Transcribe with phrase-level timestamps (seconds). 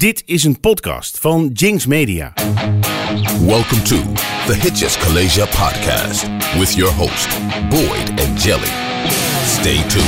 [0.00, 2.32] Dit is een podcast van Jinx Media.
[3.46, 3.96] Welcome to
[4.46, 6.26] the Hitches Kalasia podcast
[6.58, 7.28] with your host,
[7.68, 8.68] Boyd and Jelly.
[9.44, 10.06] Stay tuned.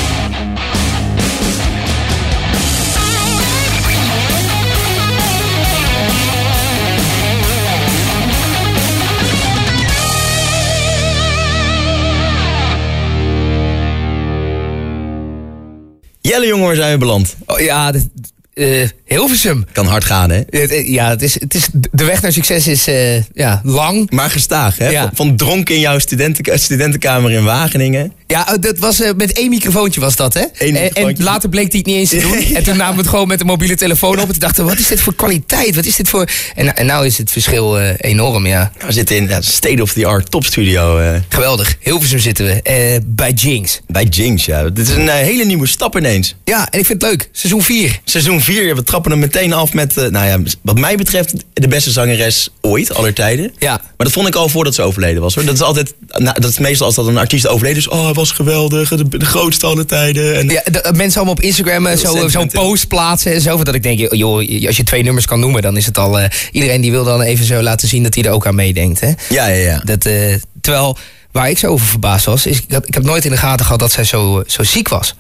[16.21, 17.37] Jelle jongen, waar zijn we beland?
[17.47, 18.09] Oh, ja, dit,
[18.55, 19.65] eh, Hilversum.
[19.73, 20.41] Kan hard gaan, hè?
[20.41, 24.11] Eh, Ja, het is, het is, de weg naar succes is eh, ja, lang.
[24.11, 24.89] Maar gestaag, hè?
[24.89, 25.03] Ja.
[25.03, 28.13] Van, van dronken in jouw studenten, studentenkamer in Wageningen.
[28.33, 30.45] Ja, oh, dat was, eh, met één microfoontje was dat, hè?
[30.59, 32.31] Eén En, later bleek hij het niet eens te doen.
[32.57, 34.25] En toen namen we het gewoon met een mobiele telefoon op.
[34.25, 35.75] En toen dachten we, wat is dit voor kwaliteit?
[35.75, 36.29] Wat is dit voor...
[36.55, 38.73] En, en nou is het verschil eh, enorm, ja.
[38.87, 41.77] We zitten in state-of-the-art topstudio eh, Geweldig.
[41.81, 42.63] Hilversum zitten we.
[42.63, 43.81] eh, bij Jinx.
[43.87, 44.63] bij Jinx, ja.
[44.69, 46.35] Dit is een eh, hele nieuwe stap ineens.
[46.45, 47.29] Ja, en ik vind het leuk.
[47.33, 48.01] Seizoen 4.
[48.05, 51.69] Seizoen 4, we trappen hem meteen af met, eh, nou ja, wat mij betreft, de
[51.69, 53.53] beste zangeres ooit, aller tijden.
[53.59, 53.71] Ja.
[53.71, 55.45] Maar dat vond ik al voordat ze overleden was, hoor.
[55.45, 57.89] Dat is altijd, nou, dat is meestal als dat een artiest overleden is.
[57.89, 60.37] Oh, was geweldig, de, de grootste aller tijden.
[60.37, 62.63] En, Ja, de- mensen allemaal op Instagram eh, zo- zo'n sentimenteel.
[62.63, 63.57] post plaatsen en zo.
[63.57, 66.19] van Dat ik denk, joh, als je twee nummers kan noemen, dan is het al...
[66.21, 69.01] eh, iedereen die wil dan even zo laten zien dat hij er ook aan meedenkt,
[69.01, 69.13] hè?
[69.29, 69.79] ja, ja, ja.
[69.85, 70.97] Dat, eh, terwijl,
[71.33, 72.59] waar ik zo over verbaasd was, is...
[72.59, 74.89] Ik, had- ik heb nooit in de gaten gehad dat zij zo, eh, zo ziek
[74.89, 75.15] was.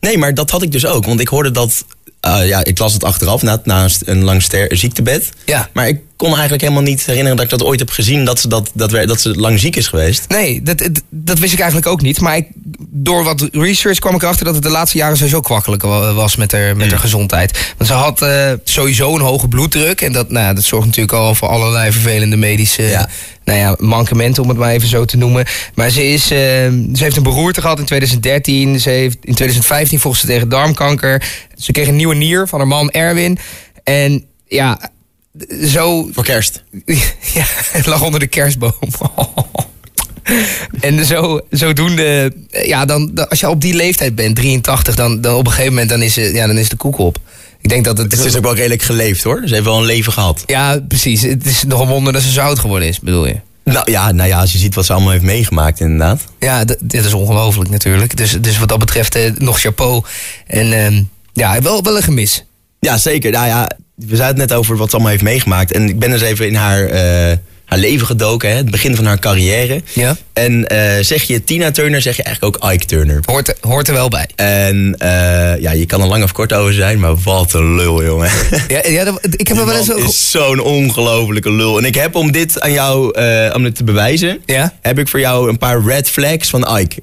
[0.00, 1.04] Nee, maar dat had ik dus ook.
[1.04, 1.84] Want ik hoorde dat.
[2.26, 5.28] Eh, ja, ik las het achteraf na, na een, lang ster, ziektebed.
[5.44, 5.68] Ja.
[5.72, 8.24] Maar ik kon eigenlijk helemaal niet herinneren dat ik dat ooit heb gezien.
[8.24, 10.24] Dat ze, dat, dat, dat ze lang ziek is geweest.
[10.28, 12.20] Nee, dat, dat, dat wist ik eigenlijk ook niet.
[12.20, 12.46] Maar ik,
[12.78, 16.36] door wat research kwam ik erachter dat het de laatste jaren sowieso kwakkelijk wa- was
[16.36, 17.74] met haar, met haar gezondheid.
[17.76, 20.00] Want ze had eh, sowieso een hoge bloeddruk.
[20.00, 23.08] En dat, nou, dat zorgt natuurlijk al voor allerlei vervelende medische Ja.
[23.46, 25.44] Nou ja, mankementen, om het maar even zo te noemen.
[25.74, 28.80] Maar ze, is, eh, ze heeft een beroerte gehad in 2013.
[28.80, 31.46] Ze heeft in 2015 volgens ze tegen darmkanker.
[31.56, 33.38] Ze kreeg een nieuwe nier van haar man Erwin.
[33.84, 34.90] En ja,
[35.64, 36.64] zo Voor kerst.
[37.34, 38.72] ja, het lag onder de kerstboom.
[40.80, 45.34] En zo, zodoende, ja, dan, dan- als je op die leeftijd bent, 83, dan, dan
[45.34, 47.18] op een gegeven moment dan is, het- ja, dan is de koek op.
[47.60, 48.12] Ik denk dat het.
[48.12, 49.42] Het is ook wel redelijk geleefd hoor.
[49.46, 50.42] Ze heeft wel een leven gehad.
[50.46, 51.22] Ja, precies.
[51.22, 53.36] Het is nog een wonder dat ze zo oud geworden is, bedoel je?
[53.64, 56.20] Nou ja, nou ja, als je ziet wat ze allemaal heeft meegemaakt, inderdaad.
[56.38, 58.16] Ja, dit is ongelooflijk natuurlijk.
[58.16, 60.04] Dus, dus wat dat betreft eh, nog chapeau.
[60.46, 61.02] En ehm,
[61.32, 62.44] ja, wel, wel een gemis.
[62.80, 63.30] Ja, zeker.
[63.30, 65.72] Nou ja, we zeiden het net over wat ze allemaal heeft meegemaakt.
[65.72, 69.04] En ik ben eens even in haar, eh, haar leven gedoken, hè, het begin van
[69.04, 69.82] haar carrière.
[69.92, 70.16] Ja.
[70.32, 73.20] En eh, zeg je Tina Turner, zeg je eigenlijk ook Ike Turner.
[73.24, 74.28] Hoort er, hoort er wel bij.
[74.36, 78.04] En eh, ja, je kan er lang of kort over zijn, maar wat een lul,
[78.04, 78.30] jongen.
[78.68, 79.88] Ja, ja, dat- ik heb er wel eens...
[79.88, 81.78] is zo'n ongelofelijke lul.
[81.78, 84.72] En ik heb om dit aan jou, eh, om dit te bewijzen, Ja?
[84.80, 87.02] heb ik voor jou een paar red flags van Ike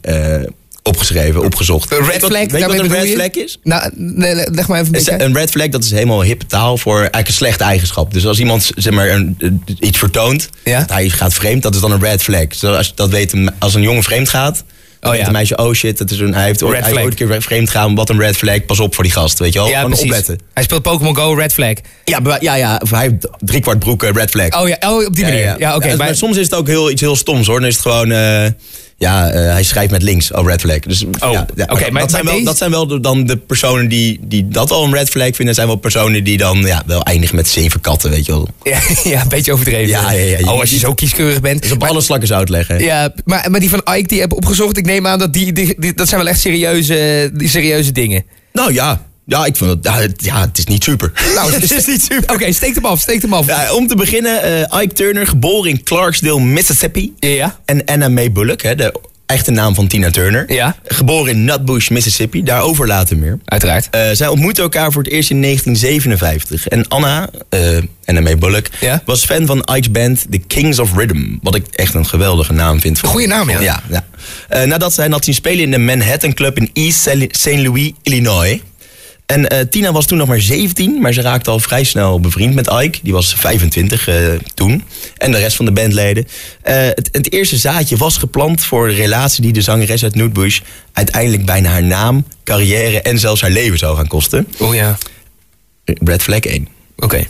[0.84, 1.92] opgeschreven, opgezocht.
[1.92, 3.60] Een Weet red je wat- flag, Weet je wat een red flag is?
[3.64, 5.22] Nou, nee, leg maar even een.
[5.24, 8.14] Een red flag, dat is helemaal hip taal voor eigenlijk een slechte eigenschap.
[8.14, 10.80] Dus als iemand zeg maar, een, een- iets vertoont, Ja.
[10.80, 12.46] dat hij gaat vreemd, dat is dan een red flag.
[12.50, 15.26] Zoals als, dat weet een, als een jongen vreemd gaat, dan Oh, weet ja.
[15.28, 17.12] een meisje, oh shit, dat is een, hij heeft ooit, Red hij heeft flag.
[17.12, 19.54] ooit een keer vreemd gaan, wat een red flag, pas op voor die gast, weet
[19.54, 19.68] je wel.
[19.68, 20.06] Ja, Gewoon precies.
[20.10, 20.40] opletten.
[20.54, 21.74] Hij speelt Pokémon Go, Red Flag.
[22.06, 24.62] Ja, ja, ja, hij heeft driekwart broek, eh, red flag.
[24.62, 25.56] Oh ja, oh, op die manier.
[25.60, 25.88] Ja, oké.
[25.88, 27.60] maar, maar- soms is het ook heel, iets heel stoms hoor.
[27.60, 28.46] Dan is het gewoon, eh,
[29.03, 30.80] ja, eh, hij schrijft met links, oh red flag.
[30.80, 31.46] Dus, Oh, ja,
[31.91, 34.72] maar dat, zijn wel, deze- dat zijn wel de, dan de personen die, die dat
[34.72, 35.56] al een red flag vinden.
[35.56, 38.47] zijn wel personen die dan ja, wel eindigen met zeven katten, weet je wel.
[38.74, 39.88] Ja, ja, een beetje overdreven.
[39.88, 41.62] Ja, ja, ja, je oh, als je zo kieskeurig bent.
[41.62, 42.80] Dus op Maar- alle slakken zou uitleggen.
[42.84, 44.78] ja, maar, maar die van Ike, die heb opgezocht.
[44.78, 48.24] Ik neem aan dat die, die, die- dat zijn wel echt serieuze, die serieuze dingen.
[48.53, 51.11] Nou ja, ja, ik vind het, ja, het, ja, het is niet super.
[51.35, 52.34] Nou, het is niet super.
[52.35, 53.45] Oké, steek hem af, steek hem af.
[53.45, 54.41] Ja, om te beginnen,
[54.72, 57.13] eh, Ike Turner, geboren in Clarksdale, Mississippi.
[57.19, 57.59] Ja.
[57.66, 58.94] En Anna Mae Bullock, hè, de
[59.25, 60.53] echte naam van Tina Turner.
[60.53, 60.75] Ja.
[60.85, 62.44] Geboren in Nutbush, Mississippi.
[62.44, 63.39] Daarover later meer.
[63.45, 63.88] Uiteraard.
[63.91, 66.67] Eh, zij ontmoetten elkaar voor het eerst in 1957.
[66.67, 67.59] En Anna, eh
[68.05, 69.01] Anna Mae Bullock, Ja.
[69.05, 71.23] was fan van Ike's band The Kings of Rhythm.
[71.41, 73.01] Wat ik echt een geweldige naam vind.
[73.01, 73.59] Een goede naam, ja.
[73.61, 74.66] ja, ja.
[74.66, 77.45] Nadat zij had zien spelen in de Manhattan Club in East St.
[77.55, 78.61] Louis, Illinois.
[79.34, 82.56] En eh, Tina was toen nog maar 17, maar ze raakte al vrij snel bevriend
[82.56, 83.00] met Ike.
[83.03, 84.16] Die was 25 eh,
[84.53, 84.84] toen.
[85.18, 86.28] En de rest van de bandleden.
[86.62, 90.59] Eh, het, het eerste zaadje was geplant voor de relatie die de zangeres uit Nutbush
[90.94, 94.47] uiteindelijk bijna haar naam, carrière en zelfs haar leven zou gaan kosten.
[94.59, 94.97] Oh ja.
[95.86, 96.68] Red Flag 1.
[96.96, 97.28] Oké.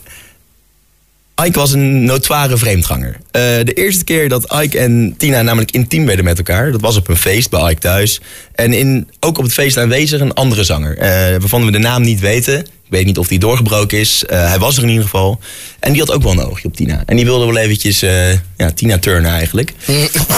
[1.41, 3.17] Ike was een notoire vreemdganger.
[3.31, 6.97] Eh, de eerste keer dat Ike en Tina namelijk intiem werden met elkaar, dat was
[6.97, 8.21] op een feest bij Ike thuis.
[8.51, 12.01] En in, ook op het feest aanwezig een andere zanger, eh, waarvan we de naam
[12.01, 12.65] niet weten.
[12.93, 14.25] Ik weet niet of die doorgebroken is.
[14.25, 15.39] Eh, hij was er in ieder geval.
[15.79, 17.03] En die had ook wel een oogje op Tina.
[17.05, 19.73] En die wilde wel eventjes eh, ja, Tina turnen eigenlijk.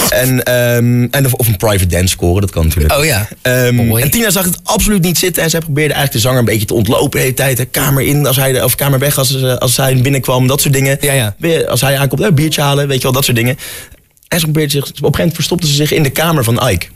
[0.09, 2.97] en, ehm, en of, of een private dance scoren, dat kan natuurlijk.
[2.97, 3.27] Oh ja.
[3.41, 5.43] Ehm, en Tina zag het absoluut niet zitten.
[5.43, 7.57] En zij probeerde eigenlijk de zanger een beetje te ontlopen de hele tijd.
[7.57, 10.47] De kamer in, als hij, of kamer weg als, eh, als hij binnenkwam.
[10.47, 10.97] Dat soort dingen.
[11.01, 11.61] Ja, ja.
[11.61, 13.57] Als hij aankomt, een biertje halen, weet je wel, dat soort dingen.
[14.27, 16.69] En ze probeerde zich, op een gegeven moment verstopte ze zich in de kamer van
[16.69, 16.87] Ike.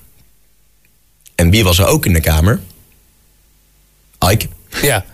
[1.36, 2.60] En wie was er ook in de kamer?
[4.32, 4.48] Ike.
[4.82, 5.06] Ja.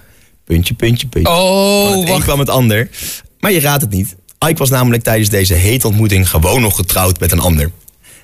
[0.45, 1.33] Puntje, puntje, puntje.
[1.33, 2.89] Van Oh, het een kwam het ander.
[3.39, 4.15] Maar je raadt het niet.
[4.47, 7.71] Ike was namelijk tijdens deze hete ontmoeting gewoon nog getrouwd met een ander.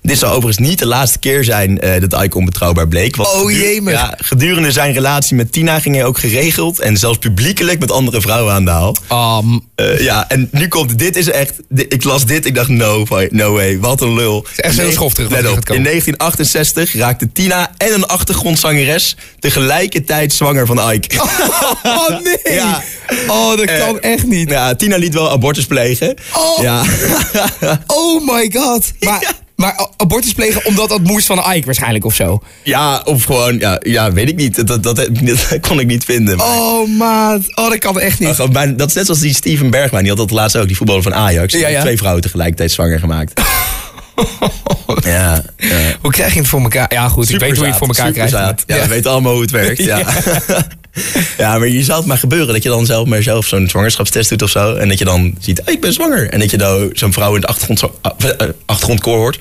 [0.04, 3.16] Dit zou overigens niet de laatste keer zijn eh, dat Ike onbetrouwbaar bleek.
[3.16, 3.94] want Oh, jemig.
[3.94, 8.22] Ja, gedurende zijn relatie met Tina ging hij ook geregeld en zelfs publiekelijk met andere
[8.22, 8.96] vrouwen aan de haal.
[9.44, 12.68] M- Eh, ja, en nu komt, dit is echt, dit- ik las dit, ik dacht
[12.70, 14.46] no, way, no way, wat een lul.
[14.52, 15.70] is echt In schoftig let op.
[15.70, 21.20] In 1968 raakten Tina en een achtergrondzangeres tegelijkertijd zwanger van Ike.
[21.84, 22.54] oh nee.
[22.56, 22.82] Ja.
[23.28, 24.50] Oh, dat Eh, kan echt niet.
[24.50, 26.16] Ja, Tina liet wel abortus plegen.
[26.34, 26.62] Oh.
[26.62, 26.84] Ja.
[27.88, 28.92] Oh my god.
[29.00, 32.42] Maar, maar abortus plegen omdat dat moest van Ike waarschijnlijk of zo.
[32.64, 34.68] ja, of gewoon, ja, ja weet ik niet.
[34.68, 35.08] Dat, dat, dat,
[35.68, 36.38] kon ik niet vinden.
[36.38, 37.40] Maar- Oh maat.
[37.58, 38.52] Oh, dat kan echt niet.
[38.52, 40.04] bijna- dat is net zoals die Steven Bergwijn.
[40.04, 41.54] Die had dat laatst ook, die voetballer van Ajax.
[41.54, 41.82] Ja, ja.
[41.82, 43.42] Twee vrouwen tegelijkertijd zwanger gemaakt.
[45.04, 45.78] ja, ja.
[46.02, 46.94] Hoe krijg je het voor elkaar?
[46.94, 47.30] Ja, goed.
[47.30, 48.34] ik weet hoe je het voor elkaar krijgt.
[48.34, 49.84] Maar- Ja, we weten allemaal hoe het werkt.
[49.92, 50.04] Ja.
[51.38, 51.58] Ja.
[51.58, 54.42] maar je zou het maar gebeuren dat je dan zelf maar zelf zo'n zwangerschapstest doet
[54.42, 54.76] of zo.
[54.76, 56.30] En dat je dan ziet, oh, ik ben zwanger.
[56.30, 59.40] En dat je dan zo'n vrouw in de achtergrond, zo, ah, eh, achtergrondkoor hoort.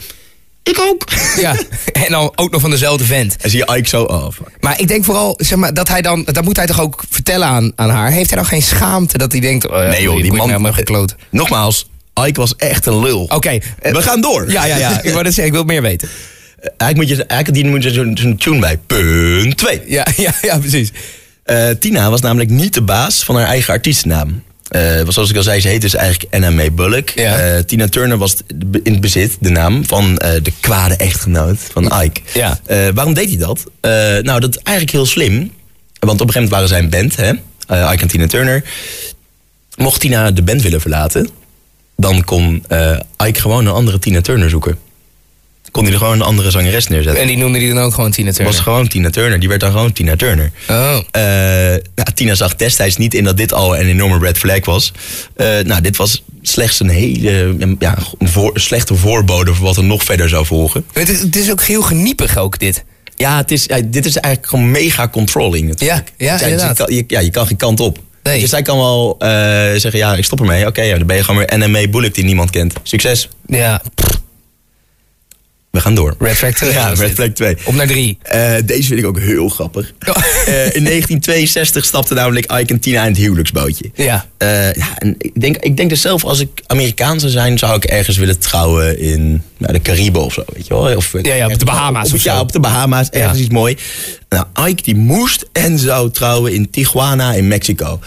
[0.63, 1.05] Ik ook.
[1.37, 1.55] Ja,
[1.93, 3.37] en dan ook nog van dezelfde vent.
[3.41, 4.47] En zie je Ike zo, oh fuck.
[4.61, 7.47] Maar ik denk vooral, zeg maar, dat hij dan, dat moet hij toch ook vertellen
[7.49, 8.11] aan, aan haar.
[8.11, 10.49] Heeft hij dan geen schaamte dat hij denkt, oh, ja, Nee joh, die man...
[10.49, 11.15] helemaal gekloot.
[11.31, 11.89] Nogmaals,
[12.27, 13.23] Ike was echt een lul.
[13.29, 13.59] Oké.
[13.81, 14.51] eh, We gaan door.
[14.53, 15.03] Ja, ja, ja.
[15.03, 16.09] Ik wou net zeggen, ik wil meer weten.
[16.61, 18.79] Eigenlijk moet je, eigenlijk die moet je zo'n zo'n tune bij.
[18.87, 19.81] Punt 2.
[19.87, 20.93] Ja, ja, ja, precies.
[21.51, 24.43] Eh, Tina was namelijk niet de baas van haar eigen artiestennaam.
[24.71, 27.09] Want zoals ik al zei, ze heette dus eigenlijk Anna Mae Bullock.
[27.09, 27.37] Ja.
[27.37, 28.37] Eh, Tina Turner was
[28.83, 32.21] in het bezit, de naam, van de kwade echtgenoot van Ike.
[32.35, 32.61] Ja.
[32.95, 33.65] Waarom deed hij dat?
[34.25, 35.53] Nou, dat is eigenlijk heel slim.
[35.99, 37.31] Want op een gegeven moment waren zij een band, hè?
[37.93, 38.65] Ike en Tina Turner.
[39.77, 41.29] Mocht Tina de band willen verlaten,
[41.97, 42.65] dan kon
[43.27, 44.79] Ike gewoon een andere Tina Turner zoeken.
[45.71, 47.23] Kon hij er gewoon een andere zangeres neerzetten.
[47.23, 48.53] En die noemde die dan ook gewoon Tina Turner.
[48.53, 49.41] was gewoon Tina Turner.
[49.41, 50.51] Die werd dan gewoon Tina Turner.
[50.69, 50.99] Oh.
[51.11, 54.93] Eh, ja, Tina zag destijds niet in dat dit al een enorme red flag was.
[55.37, 60.03] Eh, nou, dit was slechts een hele ja, voor- slechte voorbode voor wat er nog
[60.05, 60.85] verder zou volgen.
[60.93, 62.85] Het is, het is ook heel geniepig ook, dit.
[63.17, 65.69] Ja, het is, ja, dit is eigenlijk gewoon mega controlling.
[65.69, 66.13] natuurlijk.
[66.17, 66.79] Ja, ja, dus inderdaad.
[66.79, 67.99] Je kan, je, ja, je kan geen kant op.
[68.23, 68.41] Nee.
[68.41, 69.29] Dus zij kan wel eh,
[69.77, 70.67] zeggen, ja, ik stop ermee.
[70.67, 72.73] Oké, ja, dan ben je gewoon weer NME Bullock die niemand kent.
[72.83, 73.29] Succes.
[73.47, 73.83] Ja,
[75.71, 76.15] We gaan door.
[76.19, 77.11] Red Flag 2 Ja, Red.
[77.13, 77.57] Flag 2.
[77.65, 78.19] op naar drie.
[78.23, 79.93] Eh, deze vind ik ook heel grappig.
[79.99, 80.15] Ja.
[80.47, 83.91] Eh, in 1962 stapte namelijk Ike en Tina in het huwelijksbootje.
[83.95, 84.27] Ja.
[84.39, 87.77] Eh, ja, en ik denk, ik denk dus zelf, als ik Amerikaan zou zijn, zou
[87.77, 90.97] ik ergens willen trouwen in nou, de Cariben of zo, weet je wel?
[90.97, 92.41] Of, Ja, ja, op de Bahama's Op, of ja, zo.
[92.41, 93.45] op de Bahama's, ergens Ja.
[93.45, 93.77] iets mooi.
[94.29, 98.01] Nou, Ike die moest en zou trouwen in Tijuana in Mexico.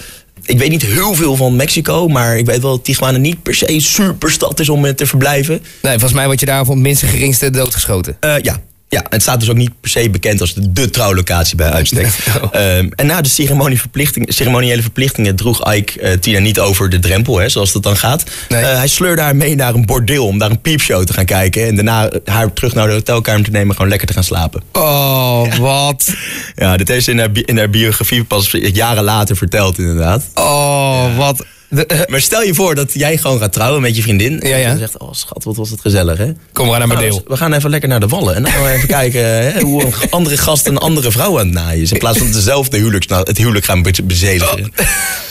[0.45, 3.55] Ik weet niet heel veel van Mexico, maar ik weet wel dat Tijuana niet per
[3.55, 5.61] se een superstad is om te verblijven.
[5.81, 8.17] Nee, volgens mij word je daar van het minste geringste doodgeschoten.
[8.19, 8.61] Eh, ja.
[8.93, 12.07] Ja, het staat dus ook niet per se bekend als de, de trouwlocatie bij uitstek.
[12.51, 17.37] Ehm, en na de ceremonieverplichting, ceremoniële verplichtingen droeg Ike eh, Tina niet over de drempel,
[17.37, 18.23] hè, zoals dat dan gaat.
[18.49, 18.61] Nee.
[18.61, 21.67] Eh, hij sleurde haar mee naar een bordeel om daar een piepshow te gaan kijken.
[21.67, 24.61] En daarna haar terug naar de hotelkamer te nemen, gewoon lekker te gaan slapen.
[24.71, 26.13] Oh, wat.
[26.55, 30.23] Ja, dit heeft ze in haar, in haar biografie pas jaren later verteld, inderdaad.
[30.33, 31.45] Oh, wat.
[31.73, 34.39] De- eh, Maar stel je voor dat jij gewoon gaat trouwen met je vriendin.
[34.43, 34.65] Ja, ja.
[34.67, 36.31] En je zegt, oh schat, wat was het gezellig, hè?
[36.53, 37.23] Kom maar naar mijn Nou, deel.
[37.27, 38.35] We gaan even lekker naar de wallen.
[38.35, 41.45] En dan gaan we even kijken hè, hoe een andere gast een andere vrouw aan
[41.45, 41.91] het naaien is.
[41.91, 44.71] In plaats van dezelfde huwelijk, nou, het huwelijk gaan be- bezedigen.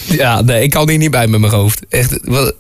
[0.05, 1.81] Ja, nee, ik kan hier niet bij met mijn hoofd.
[1.89, 2.55] Echt, wat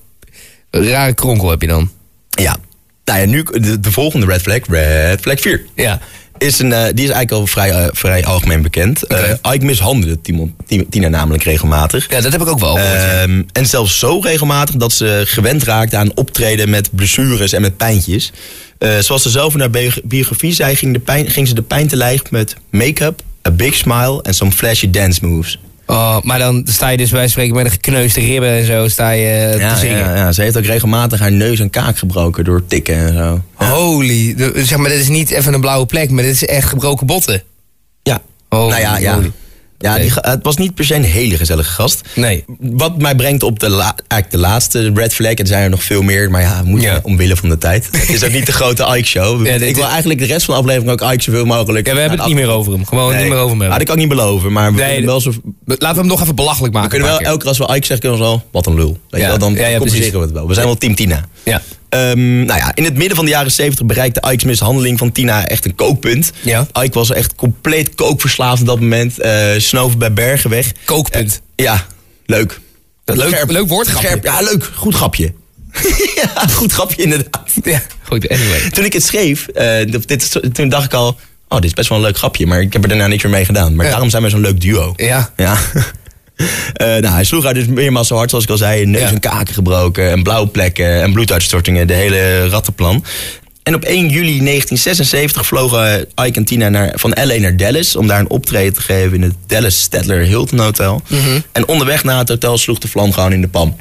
[0.70, 1.90] een rare kronkel heb je dan.
[2.30, 2.56] Ja.
[3.04, 5.64] Nou ja, nu de, de volgende red flag, red flag 4.
[5.74, 6.00] Ja.
[6.42, 9.02] Is een, eh, die is eigenlijk al vrij, eh, vrij algemeen bekend.
[9.06, 12.10] Eh, Ike mishandelde Timon- Ti- Tina namelijk regelmatig.
[12.10, 13.02] Ja, dat heb ik ook wel gehoord.
[13.30, 17.76] Ehm, en zelfs zo regelmatig dat ze gewend raakte aan optreden met blessures en met
[17.76, 18.32] pijntjes.
[19.00, 21.88] Zoals ze zelf in haar bio- biografie zei, ging, de pijn, ging ze de pijn
[21.88, 25.58] te lijf met make-up, a big smile en some flashy dance moves.
[25.92, 29.10] Oh, maar dan sta je dus bij spreken met een gekneusde ribben en zo sta
[29.10, 29.98] je eh, Ja, te zingen.
[29.98, 33.40] ja, ja, ze heeft ook regelmatig haar neus en kaak gebroken door tikken en zo.
[33.54, 34.34] Holy.
[34.56, 37.42] zeg maar, dit is niet even een blauwe plek, maar dit is echt gebroken botten.
[38.02, 38.20] Ja.
[38.48, 39.14] Holy nou ja, ja.
[39.14, 39.32] moly.
[39.82, 42.00] Ja, die, het was niet per se een hele gezellige gast.
[42.14, 42.44] Nee.
[42.58, 45.34] Wat mij brengt op de, la- eigenlijk de laatste red flag.
[45.34, 47.00] Er zijn er nog veel meer, maar ja, moet Ja.
[47.02, 47.88] omwille van de tijd.
[47.92, 49.46] Het is ook niet de grote Ike-show.
[49.46, 51.86] Ja, dit ik wil eigenlijk de rest van de aflevering ook Ike zoveel mogelijk...
[51.86, 52.86] Ja, we hebben het niet meer over hem.
[52.86, 53.20] Gewoon Nee.
[53.22, 53.78] niet meer over hem Ja, hebben.
[53.78, 55.32] dat kan ik niet beloven, maar we Nee, wel zo...
[55.64, 56.90] Laten we hem nog even belachelijk maken.
[56.90, 58.42] We kunnen wel, elke keer als we Ike zeggen, kunnen we zo...
[58.50, 58.98] Wat een lul.
[59.10, 59.28] Weet Ja.
[59.28, 60.48] wel, dan Ja, we het wel.
[60.48, 61.24] We zijn wel team Tina.
[61.44, 61.62] Ja.
[61.92, 65.46] Ehm, nou ja, in het midden van de jaren 70 bereikte Ike's mishandeling van Tina
[65.46, 66.32] echt een kookpunt.
[66.40, 66.66] Ja.
[66.82, 69.18] Ike was echt compleet kookverslaafd op dat moment.
[69.20, 70.72] eh snoven bij Bergen weg.
[70.84, 71.40] Kookpunt.
[71.56, 71.86] Ja,
[72.26, 72.60] leuk.
[73.04, 73.84] Leuk- leuk.
[73.84, 74.70] Scherp, ja, leuk.
[74.74, 75.32] Goed grapje.
[76.22, 77.50] ja, goed grapje inderdaad.
[77.62, 78.70] Ja, goed, anyway.
[78.70, 81.16] Toen ik het schreef, eh, dit, toen dacht ik al...
[81.48, 83.32] Oh, dit is best wel een leuk grapje, maar ik heb er daarna niks meer
[83.32, 83.74] mee gedaan.
[83.74, 83.90] Maar Ja.
[83.90, 84.92] daarom zijn we zo'n leuk duo.
[84.96, 85.32] Ja.
[85.36, 85.56] Ja.
[86.72, 88.86] Eh, nou, hij sloeg haar dus meermaals zo hard, zoals ik al zei.
[88.86, 91.86] Neus en kaken gebroken, en blauwe plekken en bloeduitstortingen.
[91.86, 93.04] De hele rattenplan.
[93.62, 97.96] En op 1 juli 1976 vlogen Ike en Tina naar, van LA naar Dallas...
[97.96, 101.02] om daar een optreden te geven in het Dallas Stadler Hilton Hotel.
[101.52, 103.76] En onderweg naar het hotel sloeg de vlam gewoon in de pan.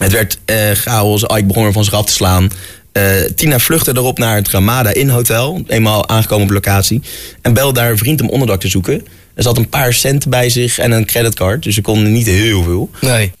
[0.00, 2.50] Het werd eh chaos, Ike begon er van zich af te slaan.
[2.94, 3.02] Eh,
[3.34, 7.02] Tina vluchtte erop naar het Ramada Inn Hotel, eenmaal aangekomen op locatie.
[7.42, 9.06] En belde daar een vriend om onderdak te zoeken.
[9.34, 12.62] Er zat een paar cent bij zich en een creditcard, dus ze konden niet heel
[12.62, 12.90] veel.
[13.00, 13.32] Nee.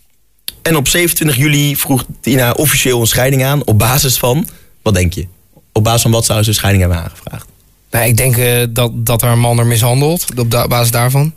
[0.62, 4.48] En op 27 juli vroeg Tina officieel een scheiding aan op basis van,
[4.82, 5.26] wat denk je?
[5.72, 7.46] Op basis van wat zou ze een scheiding hebben aangevraagd?
[7.90, 10.24] Nou, ik denk eh, dat, dat haar man er mishandelt.
[10.36, 11.34] Op da- basis daarvan.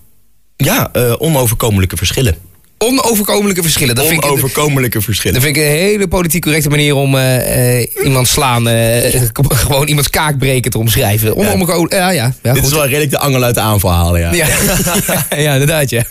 [0.55, 2.35] Ja, eh, onoverkomelijke verschillen.
[2.77, 3.95] Onoverkomelijke verschillen.
[3.95, 5.33] Dat vind, ik, Onoverkomelijke verschillen.
[5.33, 8.67] dat vind ik een hele politiek correcte manier om eh, eh, iemand slaan.
[8.67, 11.35] eh, gewoon iemands kaak breken te omschrijven.
[11.35, 11.93] Onoverkomelijk.
[11.93, 12.33] Ja, ja.
[12.43, 14.33] ja Dit is wel redelijk de angel uit de aanval halen, ja.
[14.33, 14.47] Ja.
[15.45, 16.03] ja, inderdaad, ja.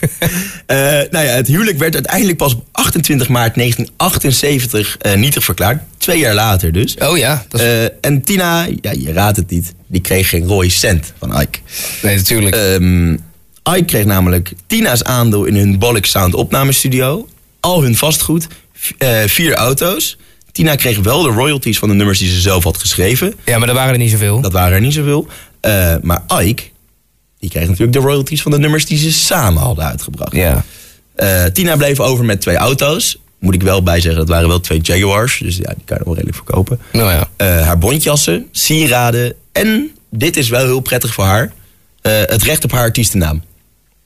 [1.11, 5.81] Nou ja, het huwelijk werd uiteindelijk pas op 28 maart 1978 eh, nietig verklaard.
[5.97, 6.95] Twee jaar later dus.
[6.99, 10.69] Oh ja, dat is, en Tina, ja, je raadt het niet, die kreeg geen rode
[10.69, 11.59] cent van Ike.
[12.01, 12.55] nee, natuurlijk.
[12.55, 13.15] Ehm
[13.75, 17.27] Ike kreeg namelijk Tina's aandeel in hun Bollock Sound opnamestudio.
[17.59, 18.47] Al hun vastgoed,
[18.97, 20.17] eh, vier auto's.
[20.51, 23.33] Tina kreeg wel de royalties van de nummers die ze zelf had geschreven.
[23.45, 24.41] ja, maar er waren er niet zoveel.
[24.41, 25.27] Dat waren er niet zoveel.
[25.59, 26.63] Eh, maar Ike,
[27.39, 30.35] die kreeg natuurlijk de royalties van de nummers die ze samen hadden uitgebracht.
[30.35, 30.65] Ja.
[31.15, 33.17] Eh, Tina bleef over met twee auto's.
[33.39, 35.39] Moet ik wel bij zeggen, dat waren wel twee Jaguars.
[35.39, 36.79] Dus ja, die kan je wel redelijk verkopen.
[36.91, 37.45] Nou ja.
[37.63, 41.53] Haar bontjassen, sieraden en, dit is wel heel prettig voor haar,
[42.01, 43.41] het recht op haar artiestennaam.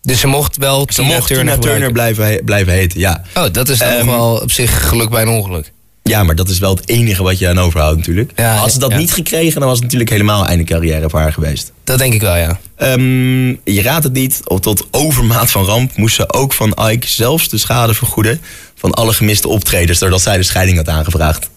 [0.01, 3.22] Dus ze mocht wel Ze Tina mocht Turner Tina Turner blijven, he- blijven heten, ja.
[3.36, 5.72] Oh, dat is dan Ehm, nog wel op zich geluk bij een ongeluk.
[6.03, 8.31] Ja, maar dat is wel het enige wat je aan overhoudt natuurlijk.
[8.36, 8.98] Ja, Had ze dat ja.
[8.98, 11.72] niet gekregen, dan was het natuurlijk helemaal einde carrière voor haar geweest.
[11.84, 12.60] Dat denk ik wel, ja.
[12.75, 17.50] Ehm, je raadt het niet, tot overmaat van ramp moest ze ook van Ike zelfs
[17.50, 18.41] de schade vergoeden
[18.75, 21.50] van alle gemiste optredens doordat zij de scheiding had aangevraagd.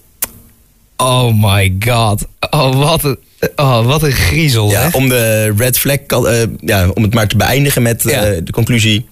[0.96, 2.26] Oh my god.
[2.50, 3.18] Oh, wat een,
[3.56, 7.36] oh, wat een griezel, Ja, om de red flag, eh, ja, om het maar te
[7.36, 8.40] beëindigen met eh, Ja.
[8.40, 9.06] de conclusie,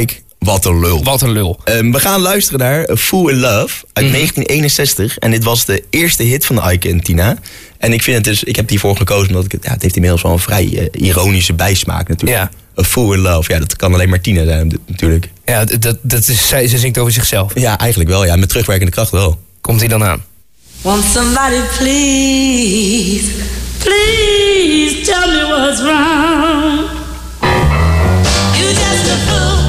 [0.00, 1.04] Ike, wat een lul.
[1.04, 1.60] Wat een lul.
[1.64, 4.14] Ehm, we gaan luisteren naar A Fool in Love uit Mhm.
[4.14, 5.18] 1961.
[5.18, 7.36] En dit was de eerste hit van Ike en Tina.
[7.78, 9.94] En ik vind het dus, ik heb hiervoor gekozen omdat ik het, ja, het heeft
[9.94, 12.40] inmiddels wel een vrij eh, ironische bijsmaak natuurlijk.
[12.40, 12.50] Ja.
[12.78, 15.28] A Fool in Love, ja, dat kan alleen maar Tina zijn natuurlijk.
[15.44, 17.52] Ja, dat, dat is, zij, ze zingt over zichzelf.
[17.58, 19.40] Ja, eigenlijk wel, ja, met terugwerkende kracht wel.
[19.60, 20.24] Komt hij dan aan?
[20.82, 23.28] Won't somebody please,
[23.80, 26.88] please tell me what's wrong?
[28.56, 29.59] You just a fool,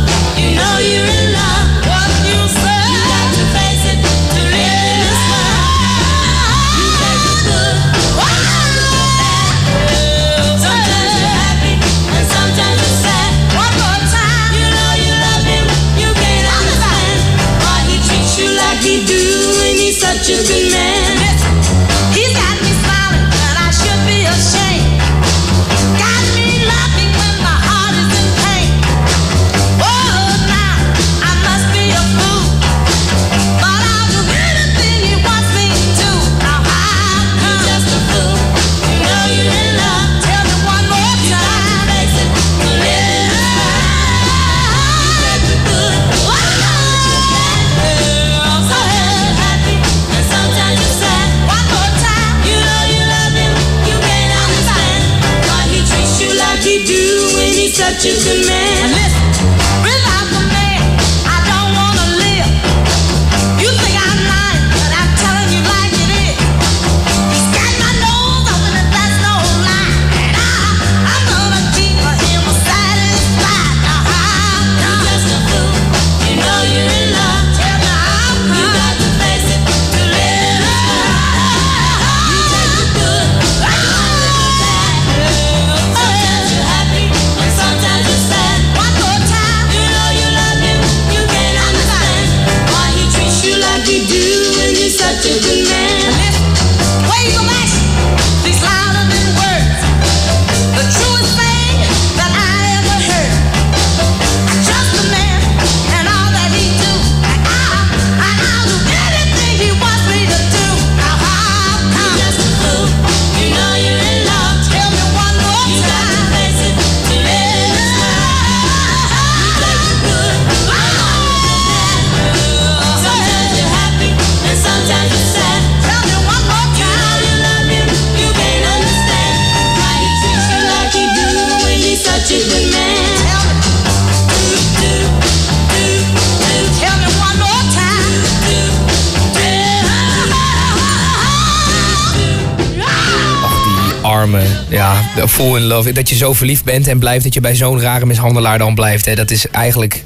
[144.70, 145.92] ja, full in love.
[145.92, 149.06] Dat je zo verliefd bent en blijft dat je bij zo'n rare mishandelaar dan blijft.
[149.06, 149.16] Hè.
[149.16, 150.04] Dat is eigenlijk,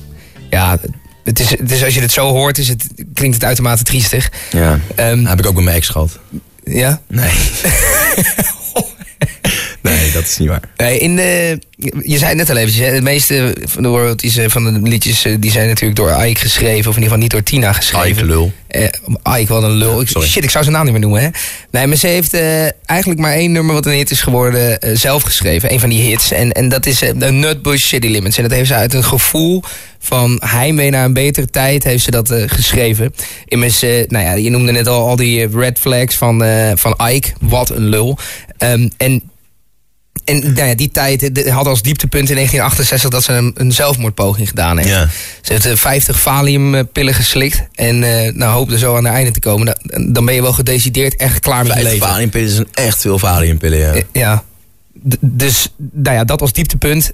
[0.50, 0.80] ja,
[1.24, 4.32] het is, het is, als je het zo hoort, is het, klinkt het uitermate triestig.
[4.52, 4.80] Ja.
[4.96, 6.20] Ehm, heb ik ook met mijn ex gehad.
[6.64, 7.02] ja?
[7.08, 7.32] Nee.
[10.26, 10.62] nee, dat is niet waar.
[10.78, 11.60] Nee, in de,
[12.04, 15.26] je zei het net al eventjes, de meeste van de royalties eh, van de liedjes...
[15.26, 18.10] eh, die zijn natuurlijk door Ike geschreven, of in ieder geval niet door Tina geschreven.
[18.10, 18.52] Ike lul.
[18.68, 18.84] Eh,
[19.40, 20.02] Ike, wat een lul.
[20.02, 20.08] Ik-.
[20.10, 21.30] Shit, ik zou zijn naam niet meer noemen, hè.
[21.72, 24.80] Nee, maar ze heeft eh, eigenlijk maar één nummer wat een hit is geworden...
[24.80, 26.32] eh, zelf geschreven, een van die hits.
[26.32, 28.38] En, en dat is eh, de Nutbush City Limits.
[28.38, 29.64] En dat heeft ze uit een gevoel
[30.00, 31.84] van heimwee naar een betere tijd...
[31.84, 33.14] heeft ze dat eh, geschreven.
[33.46, 36.72] Immers, eh, nou ja, je noemde net al al die eh, red flags van, eh,
[36.76, 37.30] van Ike.
[37.42, 38.18] Wat een lul.
[38.58, 39.22] Ehm, en
[40.26, 44.50] en nou ja, die tijd had als dieptepunt in 1968 dat ze een, een zelfmoordpoging
[44.50, 44.90] gedaan heeft.
[44.90, 45.10] Ja.
[45.42, 49.40] Ze heeft eh, 50 valiumpillen geslikt en eh nou hoopte zo aan haar einde te
[49.40, 49.66] komen.
[49.66, 52.08] Dan- Dan ben je wel gedecideerd echt klaar met Vijf leven.
[52.08, 53.94] valiumpillen zijn echt veel valiumpillen, ja.
[53.94, 54.44] Eh, Ja.
[55.20, 57.12] Dus nou ja, dat als dieptepunt.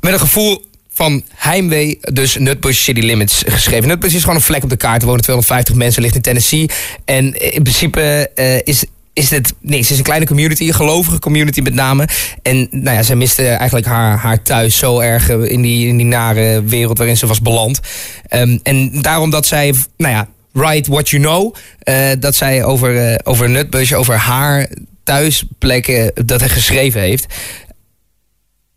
[0.00, 3.88] Met een gevoel van heimwee, dus Nutbush City Limits geschreven.
[3.88, 5.00] Nutbush is gewoon een vlek op de kaart.
[5.00, 6.70] Er wonen 250 mensen, ligt in Tennessee.
[7.04, 9.82] En in principe eh, is, is het niks.
[9.82, 12.08] Het is een kleine community, een gelovige community met name.
[12.42, 15.96] En nou ja, zij miste eigenlijk haar, haar thuis zo erg eh, in die, in
[15.96, 17.80] die nare wereld waarin ze was beland.
[18.28, 21.54] Ehm, en daarom dat zij, nou ja, write what you know.
[21.78, 24.68] eh, dat zij over, eh, over Nutbush, over haar
[25.04, 27.26] thuisplekken dat hij geschreven heeft.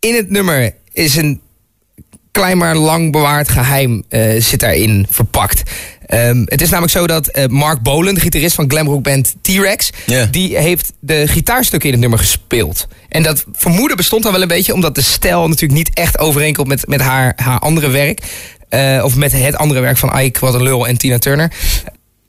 [0.00, 1.40] In het nummer is een
[2.30, 5.70] klein maar lang bewaard geheim eh, zit daarin verpakt.
[6.08, 9.90] Ehm, het is namelijk zo dat eh, Mark Bolan, de gitarist van glamrockband T-Rex...
[10.30, 12.86] Die heeft de gitaarstukken in het nummer gespeeld.
[13.08, 14.74] En dat vermoeden bestond dan wel een beetje...
[14.74, 18.22] omdat de stijl natuurlijk niet echt overeenkomt met, met haar, haar andere werk.
[18.68, 21.52] Eh, of met het andere werk van Ike, Wat een Lul en Tina Turner.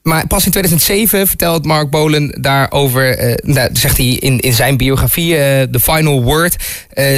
[0.03, 4.77] Maar pas in 2007 vertelt Mark Bolan daarover, eh, nou, zegt hij in, in zijn
[4.77, 5.33] biografie,
[5.69, 6.55] The Final Word,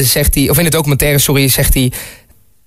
[0.02, 1.92] zegt hij, of in de documentaire, sorry, zegt hij,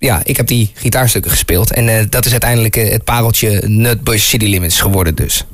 [0.05, 1.71] ja, ik heb die gitaarstukken gespeeld.
[1.71, 5.45] En eh, dat is uiteindelijk eh, het pareltje Nutbush City Limits geworden dus.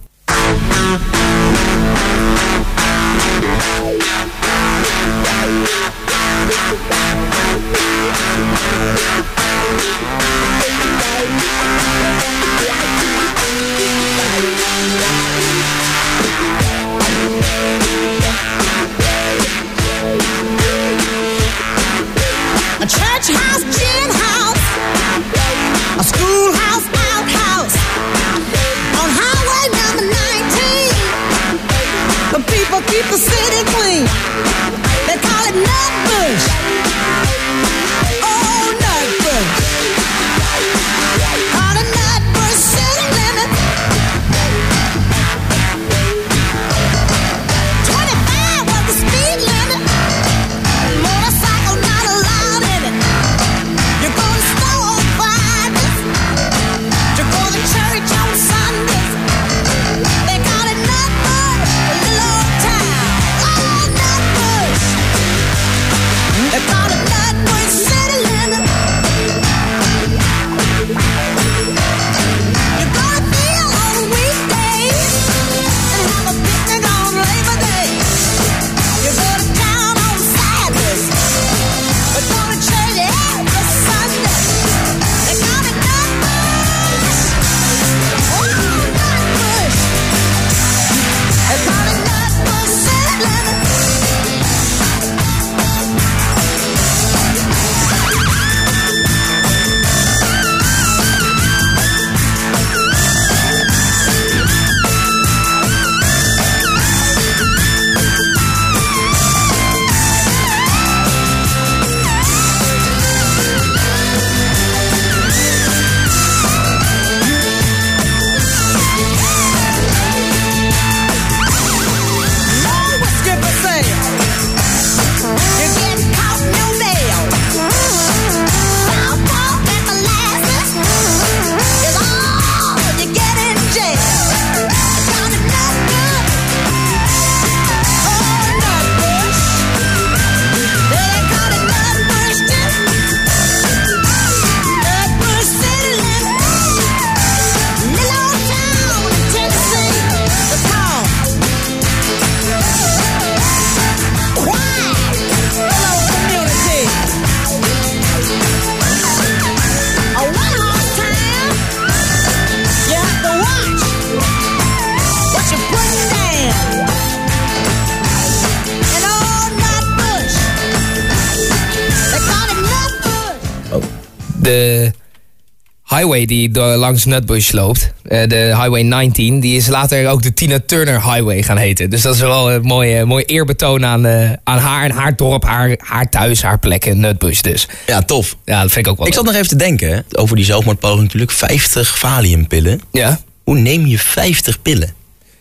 [176.02, 180.34] Highway die door, langs Nutbush loopt, eh, de Highway 19, die is later ook de
[180.34, 181.90] Tina Turner Highway gaan heten.
[181.90, 185.44] Dus dat is wel een mooi, mooi eerbetoon aan, eh, aan haar en haar dorp,
[185.44, 187.40] haar, haar thuis, haar plek in Nutbush.
[187.42, 188.36] Dus Ja, tof.
[188.46, 191.02] ja, dat vind ik ook wel Ik zat nog even te denken over die zelfmoordpoging
[191.02, 191.32] natuurlijk.
[191.32, 192.82] 50 valiumpillen.
[192.92, 193.20] Ja.
[193.44, 194.94] Hoe neem je 50 pillen?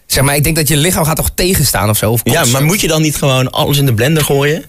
[0.07, 2.11] Zeg maar, ik denk dat je lichaam gaat toch tegenstaan of zo?
[2.11, 4.65] Of Ja, maar moet je dan niet gewoon alles in de blender gooien?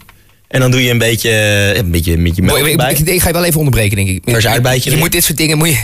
[0.51, 2.91] En dan doe je een beetje, eh, een beetje, een beetje melk ik, erbij?
[2.91, 4.21] ik, ik ga je wel even onderbreken, denk ik.
[4.25, 4.99] Vers aardbeidje Je erin.
[5.01, 5.79] moet dit soort dingen, moet je,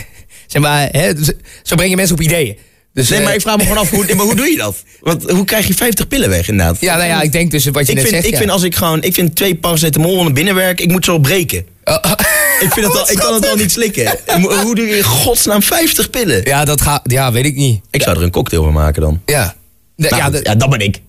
[0.46, 2.56] zeg maar, hè, dus- zo breng je mensen op ideeën.
[2.94, 4.82] Dus, Nee, eh, maar ik vraag me gewoon af, hoe, maar hoe doe je dat?
[5.00, 6.76] Want hoe krijg je 50 pillen weg inderdaad?
[6.80, 8.24] Ja, nou ja, ik denk dus wat je ik net vind, zegt.
[8.26, 8.38] ik ja.
[8.38, 11.18] vind als ik gewoon, ik vind twee paracetamol naar binnen werk, ik moet ze al
[11.18, 11.66] breken.
[11.84, 11.96] Oh,
[12.60, 14.18] Ik, vind het al, ik kan het al niet slikken.
[14.40, 16.40] Hoe doe je in godsnaam 50 pillen?
[16.44, 17.80] ja, dat gaat, ja, weet ik niet.
[17.90, 19.22] Ik zou er een cocktail van maken dan.
[19.26, 19.54] Ja.
[19.96, 21.00] Nou, ja, ja, dat ben ik.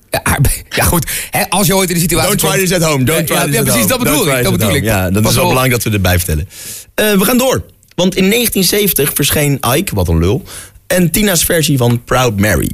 [0.69, 1.05] Ja, goed.
[1.31, 3.03] Hè, als je ooit in de situatie Don't try this at home.
[3.03, 4.43] Don't Ja, try ja, this ja, at precies, dat bedoel ik.
[4.43, 4.83] Dat bedoel ik.
[4.83, 5.49] Ja, dat Pas is wel op.
[5.49, 6.49] belangrijk dat we erbij vertellen.
[6.95, 7.63] Eh, we gaan door.
[7.95, 10.43] Want in 1970 verscheen Ike, wat een lul,
[10.87, 12.71] en Tina's versie van Proud Mary.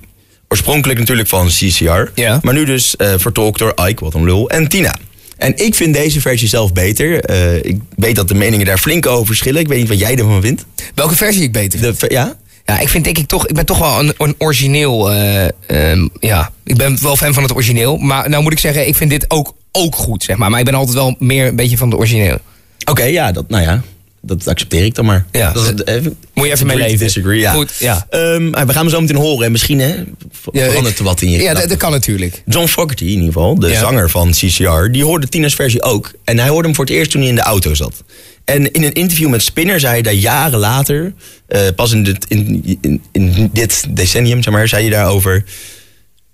[0.47, 2.39] Oorspronkelijk natuurlijk van CCR, Ja.
[2.41, 4.95] maar nu dus eh, vertolkt door Ike, wat een lul, en Tina.
[5.37, 7.19] En ik vind deze versie zelf beter.
[7.23, 9.61] Eh, ik weet dat de meningen daar flink over verschillen.
[9.61, 10.65] Ik weet niet wat jij ervan vindt.
[10.93, 11.99] Welke versie ik beter vind?
[11.99, 12.35] De, ja?
[12.65, 15.11] Ja, ik vind denk ik toch, ik ben toch wel een, een origineel.
[15.11, 17.97] eh, ehm, ja, ik ben wel fan van het origineel.
[17.97, 20.49] Maar nou moet ik zeggen, ik vind dit ook, ook goed, zeg maar.
[20.49, 22.37] Maar ik ben altijd wel meer een beetje van de origineel.
[22.89, 23.81] Oké, ja, dat, nou ja,
[24.21, 25.25] dat accepteer ik dan maar.
[25.31, 25.51] Ja.
[25.51, 26.97] dat is het, even, Moet je even mee leven.
[26.97, 27.51] Disagree, ja.
[27.53, 28.05] Goed, ja.
[28.09, 29.95] Ehm, we gaan hem zo meteen horen en misschien hè,
[30.31, 32.43] verandert er wat in je Ja, dat, kan natuurlijk.
[32.45, 33.79] John Fogerty in ieder geval, de Ja.
[33.79, 36.11] zanger van CCR, die hoorde Tina's versie ook.
[36.23, 38.03] En hij hoorde hem voor het eerst toen hij in de auto zat.
[38.45, 41.13] En in een interview met Spinner zei hij daar jaren later,
[41.47, 45.43] eh, pas in dit, in, in, in dit decennium, zeg maar, zei hij daarover.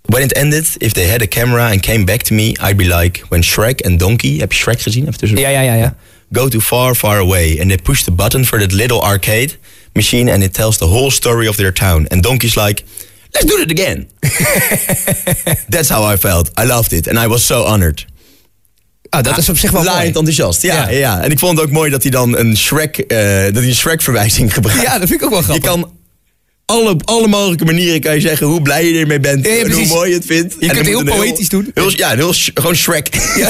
[0.02, 2.86] When it ended, if they had a camera and came back to me, I'd be
[3.02, 5.02] like when Shrek and Donkey, heb je Shrek gezien?
[5.08, 5.96] Even tussen- Ja, ja, ja, ja.
[6.32, 7.60] go too far, far away.
[7.60, 9.58] And they push the button for that little arcade
[9.94, 12.08] machine and it tells the whole story of their town.
[12.08, 12.84] And Donkey's like,
[13.32, 14.08] let's do it again.
[15.70, 16.50] That's how I felt.
[16.58, 17.08] I loved it.
[17.08, 18.06] And I was so honored.
[19.14, 20.06] Ah, dat is op zich wel mooi.
[20.06, 21.22] Enthousiast, ja, Ja.
[21.22, 23.76] En ik vond het ook mooi dat hij dan een Shrek, eh, dat hij een
[23.76, 24.82] Shrek-verwijzing gebruikt.
[24.82, 25.70] Ja, dat vind ik ook wel Je grappig.
[25.70, 25.92] kan
[26.72, 29.72] alle, alle mogelijke manieren kan je zeggen hoe blij je ermee bent Ja, ja, en
[29.72, 30.56] hoe mooi je het vindt.
[30.60, 31.72] Je En kunt dan heel poëtisch doen.
[31.74, 33.10] Heel, ja, heel, gewoon Shrek.
[33.38, 33.50] Ja,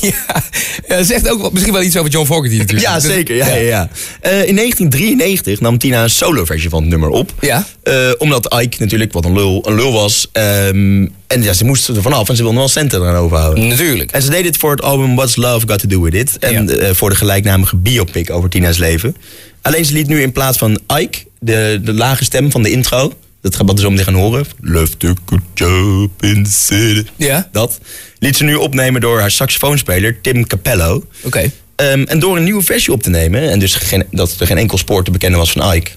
[0.00, 2.86] ja, dat zegt ook wel- misschien wel iets over John Fogerty natuurlijk.
[2.88, 3.36] Ja, Dus- zeker.
[3.36, 3.56] Ja, ja.
[3.60, 3.88] Ja.
[4.20, 7.32] Eh, in 1993 nam Tina een solo-versie van het nummer op.
[7.40, 7.66] Ja.
[7.82, 10.28] Eh, omdat Ike natuurlijk, wat een lul, een lul was.
[10.32, 13.68] ehm, en ja, ze moest er vanaf en ze wilde wel centen eraan overhouden.
[13.68, 14.10] Natuurlijk.
[14.12, 16.38] En ze deed dit voor het album What's Love Got To Do With It.
[16.38, 19.16] En eh, voor de gelijknamige biopic over Tina's leven.
[19.62, 23.12] Alleen ze liet nu in plaats van Ike, de, de lage stem van de intro...
[23.40, 24.46] Dat gaat wat we zo meteen gaan horen.
[24.74, 24.86] A
[25.24, 27.08] good job in the city.
[27.16, 27.48] Ja.
[27.52, 27.78] Dat.
[28.18, 31.04] Liet ze nu opnemen door haar saxofoonspeler Tim Capello.
[31.22, 31.50] Oké.
[31.76, 34.58] Ehm, en door een nieuwe versie op te nemen, en dus geen, dat er geen
[34.58, 35.90] enkel spoor te bekennen was van Ike.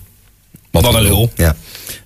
[0.71, 1.31] Wat een lul.
[1.35, 1.55] Ja.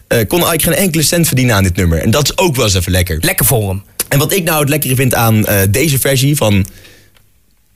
[0.08, 2.02] eh, kon Ike geen enkele cent verdienen aan dit nummer.
[2.02, 3.18] En dat is ook wel eens even lekker.
[3.22, 3.84] Lekker voor hem.
[4.08, 6.66] En wat ik nou het lekkere vind aan eh, deze versie van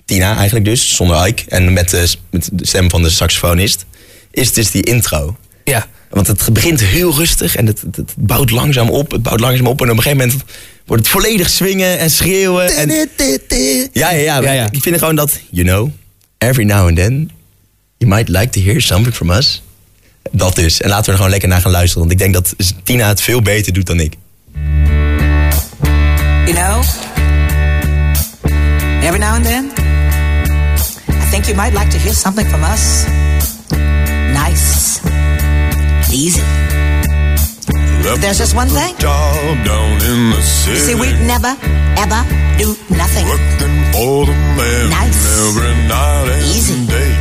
[0.06, 1.43] Tina eigenlijk dus, zonder Ike.
[1.47, 3.86] En met de, met de stem van de saxofonist.
[4.32, 5.38] Is dus die intro.
[5.65, 5.88] Ja.
[6.10, 9.12] Want het begint heel rustig en het, het, het bouwt langzaam op.
[9.12, 10.43] Het bouwt langzaam op en op een gegeven moment
[10.86, 12.75] wordt het volledig swingen en schreeuwen.
[12.75, 12.89] En,
[13.91, 14.67] ja, ja, ja, Ja, ja.
[14.71, 15.89] Ik vind gewoon dat, you know,
[16.38, 17.32] every now and then,
[17.97, 19.62] you might like to hear something from us.
[20.32, 20.82] Dat dus.
[20.82, 21.99] En laten we er gewoon lekker naar gaan luisteren.
[21.99, 24.13] Want ik denk dat Tina het veel beter doet dan ik.
[26.45, 26.84] You know,
[29.04, 29.71] every now and then,
[31.10, 33.04] I think you might like to hear something from us.
[34.34, 34.99] Nice,
[36.15, 36.41] and easy.
[38.21, 38.95] There's just one thing.
[38.97, 40.80] Job down in the city.
[40.80, 41.51] See, we'd never,
[41.99, 42.21] ever
[42.58, 43.25] do nothing.
[43.28, 45.19] Working for the man Nice.
[45.43, 46.75] every night and Easy.
[46.88, 47.12] day.